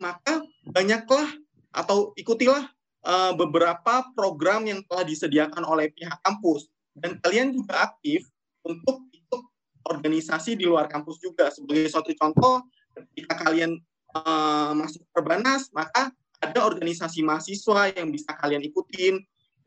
[0.00, 1.36] maka banyaklah
[1.68, 2.72] atau ikutilah
[3.04, 8.24] uh, beberapa program yang telah disediakan oleh pihak kampus dan kalian juga aktif
[8.64, 9.42] untuk ikut
[9.84, 11.52] organisasi di luar kampus juga.
[11.52, 12.64] Sebagai suatu contoh,
[12.96, 13.78] ketika kalian
[14.24, 19.18] uh, masuk perbanas, maka ada organisasi mahasiswa yang bisa kalian ikutin.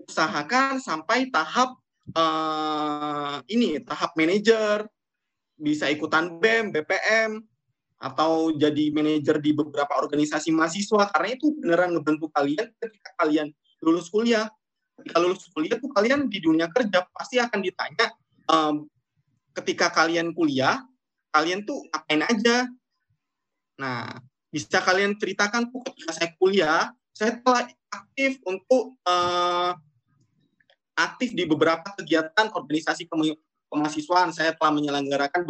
[0.01, 1.77] Usahakan sampai tahap
[2.15, 4.87] uh, ini tahap manajer,
[5.59, 7.43] bisa ikutan BEM, BPM,
[8.01, 11.11] atau jadi manajer di beberapa organisasi mahasiswa.
[11.13, 13.53] Karena itu beneran ngebentuk kalian ketika kalian
[13.85, 14.49] lulus kuliah.
[14.97, 18.13] Ketika lulus kuliah tuh kalian di dunia kerja pasti akan ditanya
[18.49, 18.85] um,
[19.57, 20.81] ketika kalian kuliah
[21.29, 22.57] kalian tuh ngapain aja?
[23.81, 24.17] Nah
[24.51, 29.75] bisa kalian ceritakan tuh ketika saya kuliah saya telah aktif untuk uh,
[30.95, 33.07] aktif di beberapa kegiatan organisasi
[33.69, 34.31] kemahasiswaan.
[34.31, 35.43] Saya telah menyelenggarakan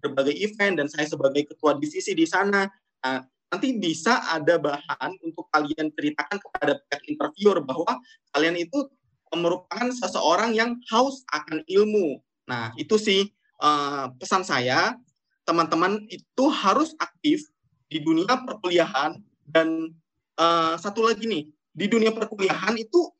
[0.00, 2.68] berbagai event dan saya sebagai ketua divisi di sana.
[3.04, 8.00] Nah, nanti bisa ada bahan untuk kalian ceritakan kepada pihak interviewer bahwa
[8.34, 8.90] kalian itu
[9.34, 12.22] merupakan seseorang yang haus akan ilmu.
[12.50, 13.30] Nah, itu sih
[13.62, 14.94] uh, pesan saya,
[15.42, 17.44] teman-teman itu harus aktif
[17.88, 19.92] di dunia perkuliahan dan
[20.40, 21.44] uh, satu lagi nih,
[21.74, 23.10] di dunia perkuliahan itu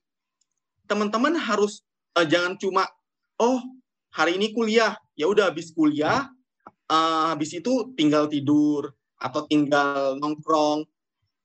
[0.88, 1.84] teman-teman harus
[2.16, 2.86] uh, jangan cuma
[3.40, 3.60] oh
[4.14, 6.30] hari ini kuliah, ya udah habis kuliah,
[6.88, 10.86] uh, habis itu tinggal tidur atau tinggal nongkrong.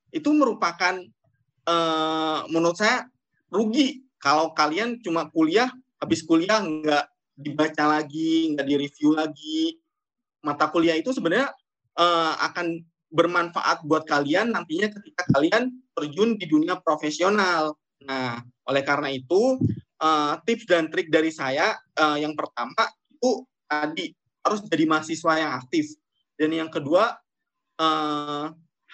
[0.10, 1.02] Itu merupakan
[1.70, 3.10] uh, menurut saya
[3.50, 7.06] rugi kalau kalian cuma kuliah, habis kuliah nggak
[7.40, 9.80] dibaca lagi, nggak direview lagi.
[10.44, 11.52] Mata kuliah itu sebenarnya
[12.00, 17.76] uh, akan bermanfaat buat kalian nantinya ketika kalian terjun di dunia profesional.
[18.06, 19.60] Nah, oleh karena itu
[20.00, 24.14] uh, tips dan trik dari saya uh, yang pertama itu tadi
[24.46, 25.86] harus jadi mahasiswa yang aktif
[26.40, 27.18] dan yang kedua
[27.82, 28.48] uh,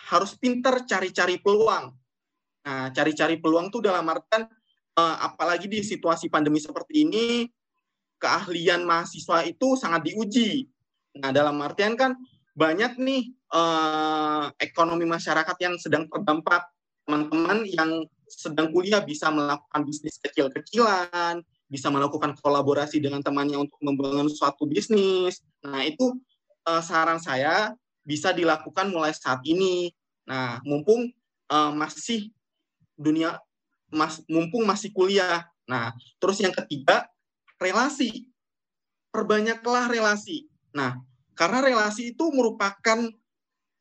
[0.09, 1.93] harus pinter cari-cari peluang.
[2.65, 4.49] Nah, cari-cari peluang tuh dalam artian
[4.97, 7.25] uh, apalagi di situasi pandemi seperti ini
[8.17, 10.65] keahlian mahasiswa itu sangat diuji.
[11.21, 12.17] Nah, dalam artian kan
[12.55, 16.71] banyak nih uh, ekonomi masyarakat yang sedang terdampak
[17.05, 24.31] teman-teman yang sedang kuliah bisa melakukan bisnis kecil-kecilan, bisa melakukan kolaborasi dengan temannya untuk membangun
[24.31, 25.43] suatu bisnis.
[25.61, 26.17] Nah, itu
[26.65, 29.93] uh, saran saya bisa dilakukan mulai saat ini.
[30.25, 31.13] Nah, mumpung
[31.51, 32.33] uh, masih
[32.97, 33.37] dunia
[33.93, 35.45] mas, mumpung masih kuliah.
[35.69, 37.05] Nah, terus yang ketiga,
[37.61, 38.29] relasi.
[39.13, 40.49] Perbanyaklah relasi.
[40.75, 40.99] Nah,
[41.35, 43.11] karena relasi itu merupakan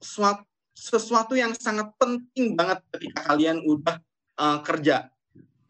[0.02, 4.02] suatu sesuatu yang sangat penting banget ketika kalian udah
[4.42, 5.06] uh, kerja.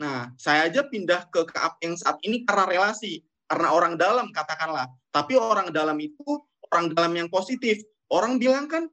[0.01, 4.89] Nah, saya aja pindah ke KAP yang saat ini karena relasi, karena orang dalam katakanlah.
[5.13, 6.25] Tapi orang dalam itu
[6.73, 7.85] orang dalam yang positif.
[8.09, 8.89] Orang bilang kan,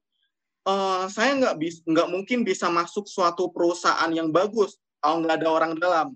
[0.67, 5.47] uh, saya nggak bis, nggak mungkin bisa masuk suatu perusahaan yang bagus kalau nggak ada
[5.49, 6.07] orang dalam.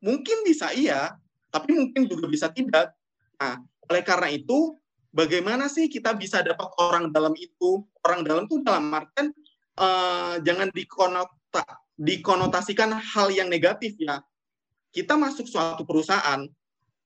[0.00, 1.18] Mungkin bisa iya,
[1.50, 2.94] tapi mungkin juga bisa tidak.
[3.40, 4.76] Nah, oleh karena itu,
[5.14, 7.86] bagaimana sih kita bisa dapat orang dalam itu?
[8.02, 9.30] Orang dalam itu dalam artian
[9.78, 11.30] uh, jangan dikonot
[11.94, 14.18] dikonotasikan hal yang negatif ya.
[14.90, 16.42] Kita masuk suatu perusahaan,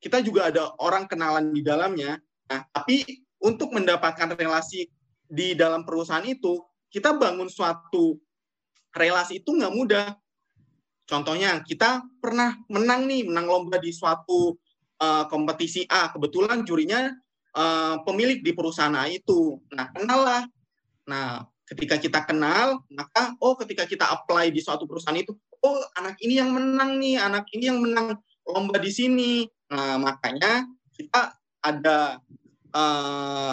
[0.01, 2.17] kita juga ada orang kenalan di dalamnya.
[2.49, 3.05] Nah, tapi
[3.41, 4.89] untuk mendapatkan relasi
[5.29, 8.17] di dalam perusahaan itu, kita bangun suatu
[8.97, 10.09] relasi itu nggak mudah.
[11.09, 14.57] Contohnya, kita pernah menang nih, menang lomba di suatu
[15.01, 16.13] uh, kompetisi A.
[16.13, 17.09] Kebetulan jurinya
[17.59, 19.59] uh, pemilik di perusahaan A itu.
[19.75, 20.43] Nah, kenal lah.
[21.11, 25.35] Nah, ketika kita kenal, maka oh ketika kita apply di suatu perusahaan itu,
[25.67, 28.15] oh anak ini yang menang nih, anak ini yang menang
[28.47, 29.33] lomba di sini.
[29.75, 32.23] Nah, makanya kita ada
[32.73, 33.53] uh,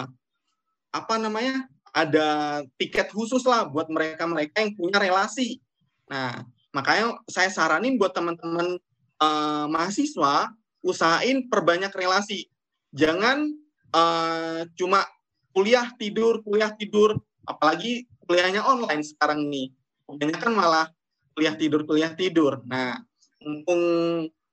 [0.94, 1.66] apa namanya?
[1.96, 5.64] ada tiket khusus lah buat mereka-mereka yang punya relasi.
[6.12, 6.44] Nah,
[6.76, 8.76] makanya saya saranin buat teman-teman
[9.16, 10.52] uh, mahasiswa
[10.84, 12.52] usahain perbanyak relasi.
[12.92, 13.48] Jangan
[13.96, 15.08] uh, cuma
[15.56, 17.16] kuliah tidur, kuliah tidur,
[17.48, 19.72] apalagi kuliahnya online sekarang nih.
[20.04, 20.86] Kebanyakan malah
[21.32, 22.60] kuliah tidur, kuliah tidur.
[22.68, 23.00] Nah,
[23.40, 23.82] mumpung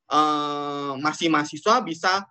[0.07, 2.23] uh, masih mahasiswa bisa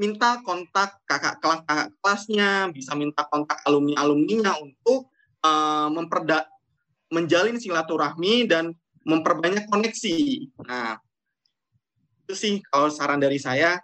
[0.00, 5.12] minta kontak kakak kelas kakak kelasnya, bisa minta kontak alumni alumninya untuk
[5.44, 6.48] uh, memperda
[7.12, 8.72] menjalin silaturahmi dan
[9.04, 10.48] memperbanyak koneksi.
[10.64, 10.96] Nah,
[12.24, 13.76] itu sih kalau saran dari saya.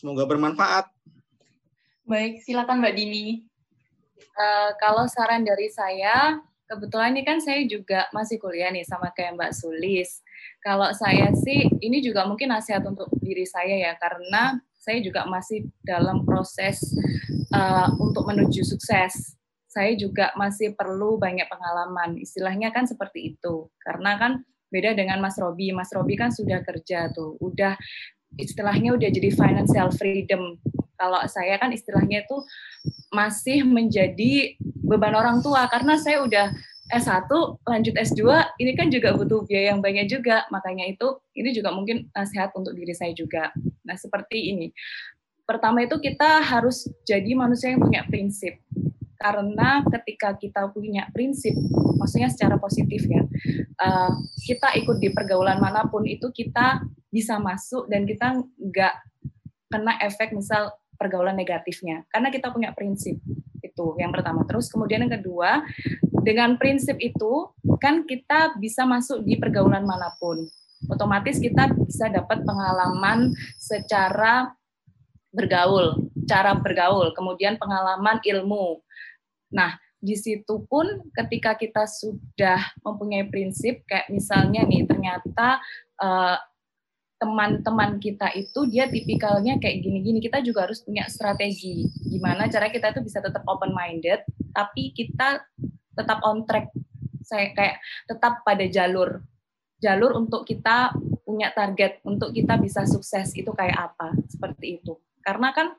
[0.00, 0.88] Semoga bermanfaat.
[2.08, 3.44] Baik, silakan Mbak Dini.
[4.32, 9.36] Uh, kalau saran dari saya, kebetulan ini kan saya juga masih kuliah nih sama kayak
[9.36, 10.24] Mbak Sulis.
[10.64, 15.68] Kalau saya sih, ini juga mungkin nasihat untuk diri saya ya, karena saya juga masih
[15.84, 16.80] dalam proses
[17.52, 19.36] uh, untuk menuju sukses.
[19.68, 22.16] Saya juga masih perlu banyak pengalaman.
[22.16, 23.68] Istilahnya kan seperti itu.
[23.84, 25.76] Karena kan beda dengan Mas Robi.
[25.76, 27.76] Mas Robi kan sudah kerja tuh, udah
[28.38, 30.58] istilahnya udah jadi financial freedom.
[31.00, 32.36] Kalau saya kan istilahnya itu
[33.10, 36.52] masih menjadi beban orang tua karena saya udah
[36.90, 37.30] S1
[37.64, 38.22] lanjut S2
[38.58, 40.44] ini kan juga butuh biaya yang banyak juga.
[40.52, 43.54] Makanya itu ini juga mungkin nasihat untuk diri saya juga.
[43.86, 44.74] Nah seperti ini.
[45.46, 48.58] Pertama itu kita harus jadi manusia yang punya prinsip.
[49.18, 51.52] Karena ketika kita punya prinsip
[52.00, 53.20] maksudnya secara positif ya
[53.84, 56.80] uh, kita ikut di pergaulan mana pun itu kita
[57.10, 58.94] bisa masuk dan kita nggak
[59.70, 63.18] kena efek misal pergaulan negatifnya karena kita punya prinsip
[63.60, 65.62] itu yang pertama terus kemudian yang kedua
[66.22, 67.48] dengan prinsip itu
[67.80, 70.44] kan kita bisa masuk di pergaulan mana pun.
[70.88, 74.52] Otomatis kita bisa dapat pengalaman secara
[75.32, 78.80] bergaul, cara bergaul, kemudian pengalaman ilmu.
[79.52, 85.60] Nah, di situ pun ketika kita sudah mempunyai prinsip kayak misalnya nih ternyata
[86.00, 86.36] eh,
[87.20, 90.24] teman-teman kita itu dia tipikalnya kayak gini-gini.
[90.24, 94.24] Kita juga harus punya strategi gimana cara kita itu bisa tetap open minded
[94.56, 95.44] tapi kita
[95.92, 96.72] tetap on track.
[97.20, 97.76] Saya kayak
[98.08, 99.20] tetap pada jalur
[99.80, 104.96] jalur untuk kita punya target untuk kita bisa sukses itu kayak apa seperti itu.
[105.20, 105.76] Karena kan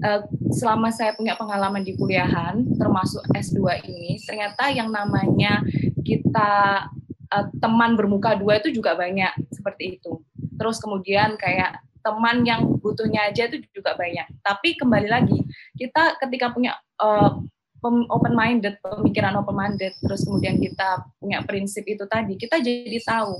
[0.00, 0.24] eh,
[0.56, 5.60] selama saya punya pengalaman di kuliahan termasuk S2 ini ternyata yang namanya
[6.00, 6.88] kita
[7.28, 10.24] eh, teman bermuka dua itu juga banyak seperti itu
[10.58, 15.38] terus kemudian kayak teman yang butuhnya aja itu juga banyak tapi kembali lagi
[15.78, 17.38] kita ketika punya uh,
[17.86, 23.38] open minded, pemikiran open minded, terus kemudian kita punya prinsip itu tadi, kita jadi tahu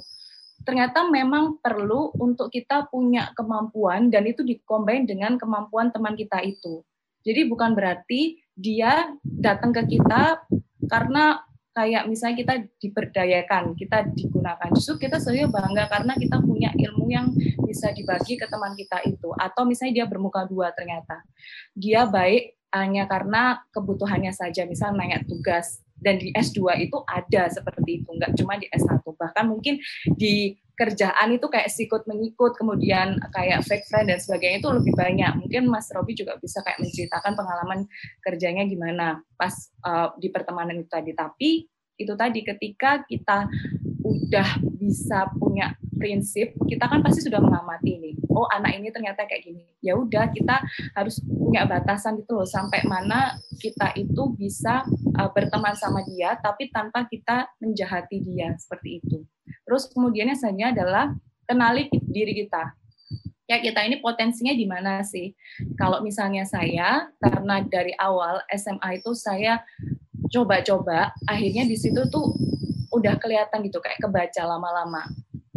[0.69, 6.85] ternyata memang perlu untuk kita punya kemampuan dan itu dikombin dengan kemampuan teman kita itu.
[7.25, 10.45] Jadi bukan berarti dia datang ke kita
[10.93, 11.41] karena
[11.79, 14.67] kayak misalnya kita diberdayakan, kita digunakan.
[14.75, 17.31] Justru kita sebenarnya bangga karena kita punya ilmu yang
[17.63, 19.31] bisa dibagi ke teman kita itu.
[19.39, 21.23] Atau misalnya dia bermuka dua ternyata.
[21.79, 25.79] Dia baik hanya karena kebutuhannya saja, misal nanya tugas.
[25.95, 29.03] Dan di S2 itu ada seperti itu, nggak cuma di S1.
[29.03, 29.79] Bahkan mungkin
[30.15, 35.33] di kerjaan itu kayak sikut menyikut, kemudian kayak fake friend dan sebagainya itu lebih banyak.
[35.43, 37.91] Mungkin Mas Robi juga bisa kayak menceritakan pengalaman
[38.23, 39.53] kerjanya gimana pas
[39.83, 41.11] uh, di pertemanan itu tadi.
[41.19, 41.51] Tapi
[41.99, 43.51] itu tadi ketika kita
[44.07, 44.49] udah
[44.79, 48.15] bisa punya prinsip, kita kan pasti sudah mengamati nih.
[48.31, 49.67] Oh, anak ini ternyata kayak gini.
[49.83, 50.63] Ya udah, kita
[50.95, 54.87] harus punya batasan gitu loh sampai mana kita itu bisa
[55.19, 59.27] uh, berteman sama dia tapi tanpa kita menjahati dia seperti itu.
[59.69, 61.05] Terus kemudian yang selanjutnya adalah
[61.45, 62.73] kenali diri kita.
[63.49, 65.37] Ya kita ini potensinya di mana sih?
[65.77, 69.61] Kalau misalnya saya karena dari awal SMA itu saya
[70.33, 72.33] coba-coba, akhirnya di situ tuh
[72.93, 75.05] udah kelihatan gitu kayak kebaca lama-lama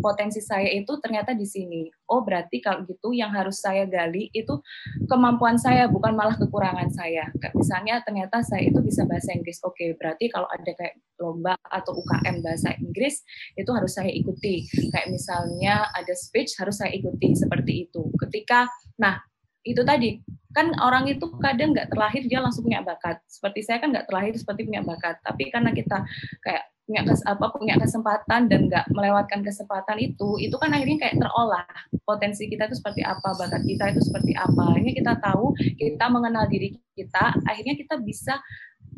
[0.01, 1.87] potensi saya itu ternyata di sini.
[2.09, 4.59] Oh, berarti kalau gitu yang harus saya gali itu
[5.07, 7.29] kemampuan saya bukan malah kekurangan saya.
[7.53, 9.61] Misalnya ternyata saya itu bisa bahasa Inggris.
[9.63, 13.21] Oke, berarti kalau ada kayak lomba atau UKM bahasa Inggris
[13.55, 14.67] itu harus saya ikuti.
[14.91, 18.09] Kayak misalnya ada speech harus saya ikuti seperti itu.
[18.17, 19.21] Ketika nah,
[19.61, 20.17] itu tadi
[20.51, 23.23] kan orang itu kadang nggak terlahir dia langsung punya bakat.
[23.29, 26.03] Seperti saya kan nggak terlahir seperti punya bakat, tapi karena kita
[26.43, 31.23] kayak punya kes, apa punya kesempatan dan nggak melewatkan kesempatan itu, itu kan akhirnya kayak
[31.23, 31.63] terolah
[32.03, 34.75] potensi kita itu seperti apa, bakat kita itu seperti apa.
[34.75, 38.43] Akhirnya kita tahu, kita mengenal diri kita, akhirnya kita bisa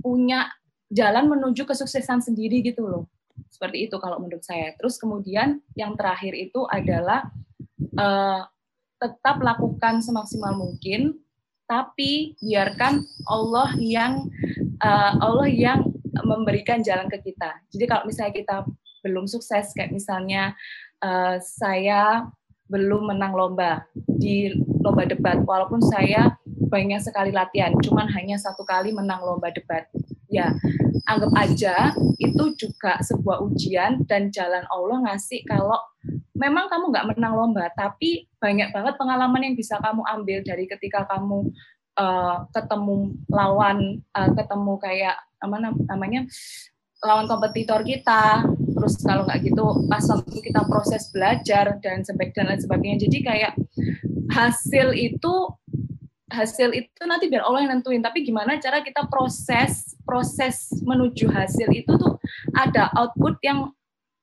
[0.02, 0.50] punya
[0.89, 3.06] jalan menuju kesuksesan sendiri gitu loh.
[3.54, 4.74] Seperti itu kalau menurut saya.
[4.82, 7.30] Terus kemudian yang terakhir itu adalah
[7.94, 8.41] uh,
[8.98, 11.22] tetap lakukan semaksimal mungkin,
[11.70, 14.26] tapi biarkan Allah yang
[14.82, 17.57] uh, Allah yang memberikan jalan ke kita.
[17.74, 18.55] Jadi kalau misalnya kita
[19.01, 20.53] belum sukses, kayak misalnya
[21.01, 22.30] uh, saya
[22.70, 28.95] belum menang lomba di lomba debat, walaupun saya banyak sekali latihan, cuman hanya satu kali
[28.95, 29.86] menang lomba debat.
[30.32, 30.49] Ya,
[31.05, 35.78] anggap aja itu juga sebuah ujian dan jalan Allah ngasih kalau
[36.34, 41.05] memang kamu nggak menang lomba, tapi banyak banget pengalaman yang bisa kamu ambil dari ketika
[41.05, 41.53] kamu
[41.99, 45.56] uh, ketemu lawan, uh, ketemu kayak apa
[45.91, 46.24] namanya
[47.04, 48.48] lawan kompetitor kita.
[48.48, 52.98] Terus kalau nggak gitu, pas waktu kita proses belajar dan sebagainya dan lain sebagainya.
[53.04, 53.54] Jadi kayak
[54.32, 55.34] hasil itu
[56.34, 61.70] hasil itu nanti biar Allah yang nentuin tapi gimana cara kita proses proses menuju hasil
[61.70, 62.18] itu tuh
[62.58, 63.70] ada output yang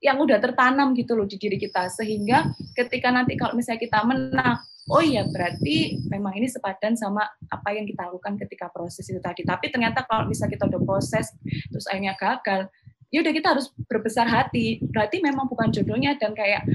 [0.03, 4.59] yang udah tertanam gitu loh di diri kita sehingga ketika nanti kalau misalnya kita menang
[4.91, 9.47] oh iya berarti memang ini sepadan sama apa yang kita lakukan ketika proses itu tadi.
[9.47, 11.30] Tapi ternyata kalau misalnya kita udah proses
[11.70, 12.66] terus akhirnya gagal
[13.11, 14.82] ya udah kita harus berbesar hati.
[14.82, 16.66] Berarti memang bukan jodohnya dan kayak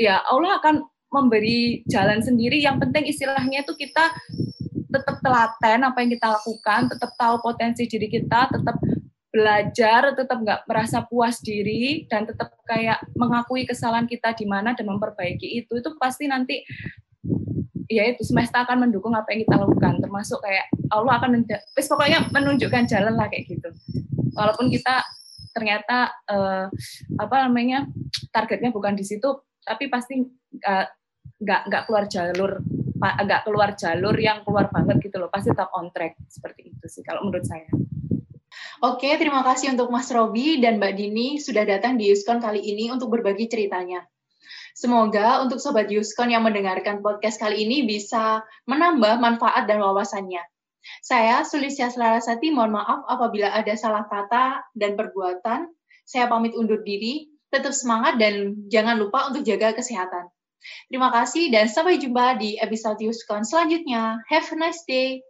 [0.00, 2.60] ya Allah akan memberi jalan sendiri.
[2.64, 4.08] Yang penting istilahnya itu kita
[4.90, 8.76] tetap telaten apa yang kita lakukan tetap tahu potensi diri kita tetap
[9.30, 14.90] belajar, tetap nggak merasa puas diri, dan tetap kayak mengakui kesalahan kita di mana dan
[14.90, 16.66] memperbaiki itu, itu pasti nanti
[17.90, 21.42] ya itu semesta akan mendukung apa yang kita lakukan termasuk kayak Allah akan
[21.74, 23.66] wis pokoknya menunjukkan jalan lah kayak gitu
[24.38, 25.02] walaupun kita
[25.50, 26.70] ternyata uh,
[27.18, 27.90] apa namanya
[28.30, 30.22] targetnya bukan di situ tapi pasti
[30.62, 30.86] uh,
[31.42, 32.62] nggak nggak keluar jalur
[33.00, 37.02] nggak keluar jalur yang keluar banget gitu loh pasti tetap on track seperti itu sih
[37.02, 37.66] kalau menurut saya
[38.80, 42.88] Oke, terima kasih untuk Mas Robi dan Mbak Dini sudah datang di Yuskon kali ini
[42.88, 44.02] untuk berbagi ceritanya.
[44.74, 50.40] Semoga untuk Sobat Yuskon yang mendengarkan podcast kali ini bisa menambah manfaat dan wawasannya.
[51.04, 55.68] Saya Sulisya Selarasati, mohon maaf apabila ada salah kata dan perbuatan.
[56.08, 60.30] Saya pamit undur diri, tetap semangat dan jangan lupa untuk jaga kesehatan.
[60.92, 64.20] Terima kasih dan sampai jumpa di episode Yuskon selanjutnya.
[64.28, 65.24] Have a nice day.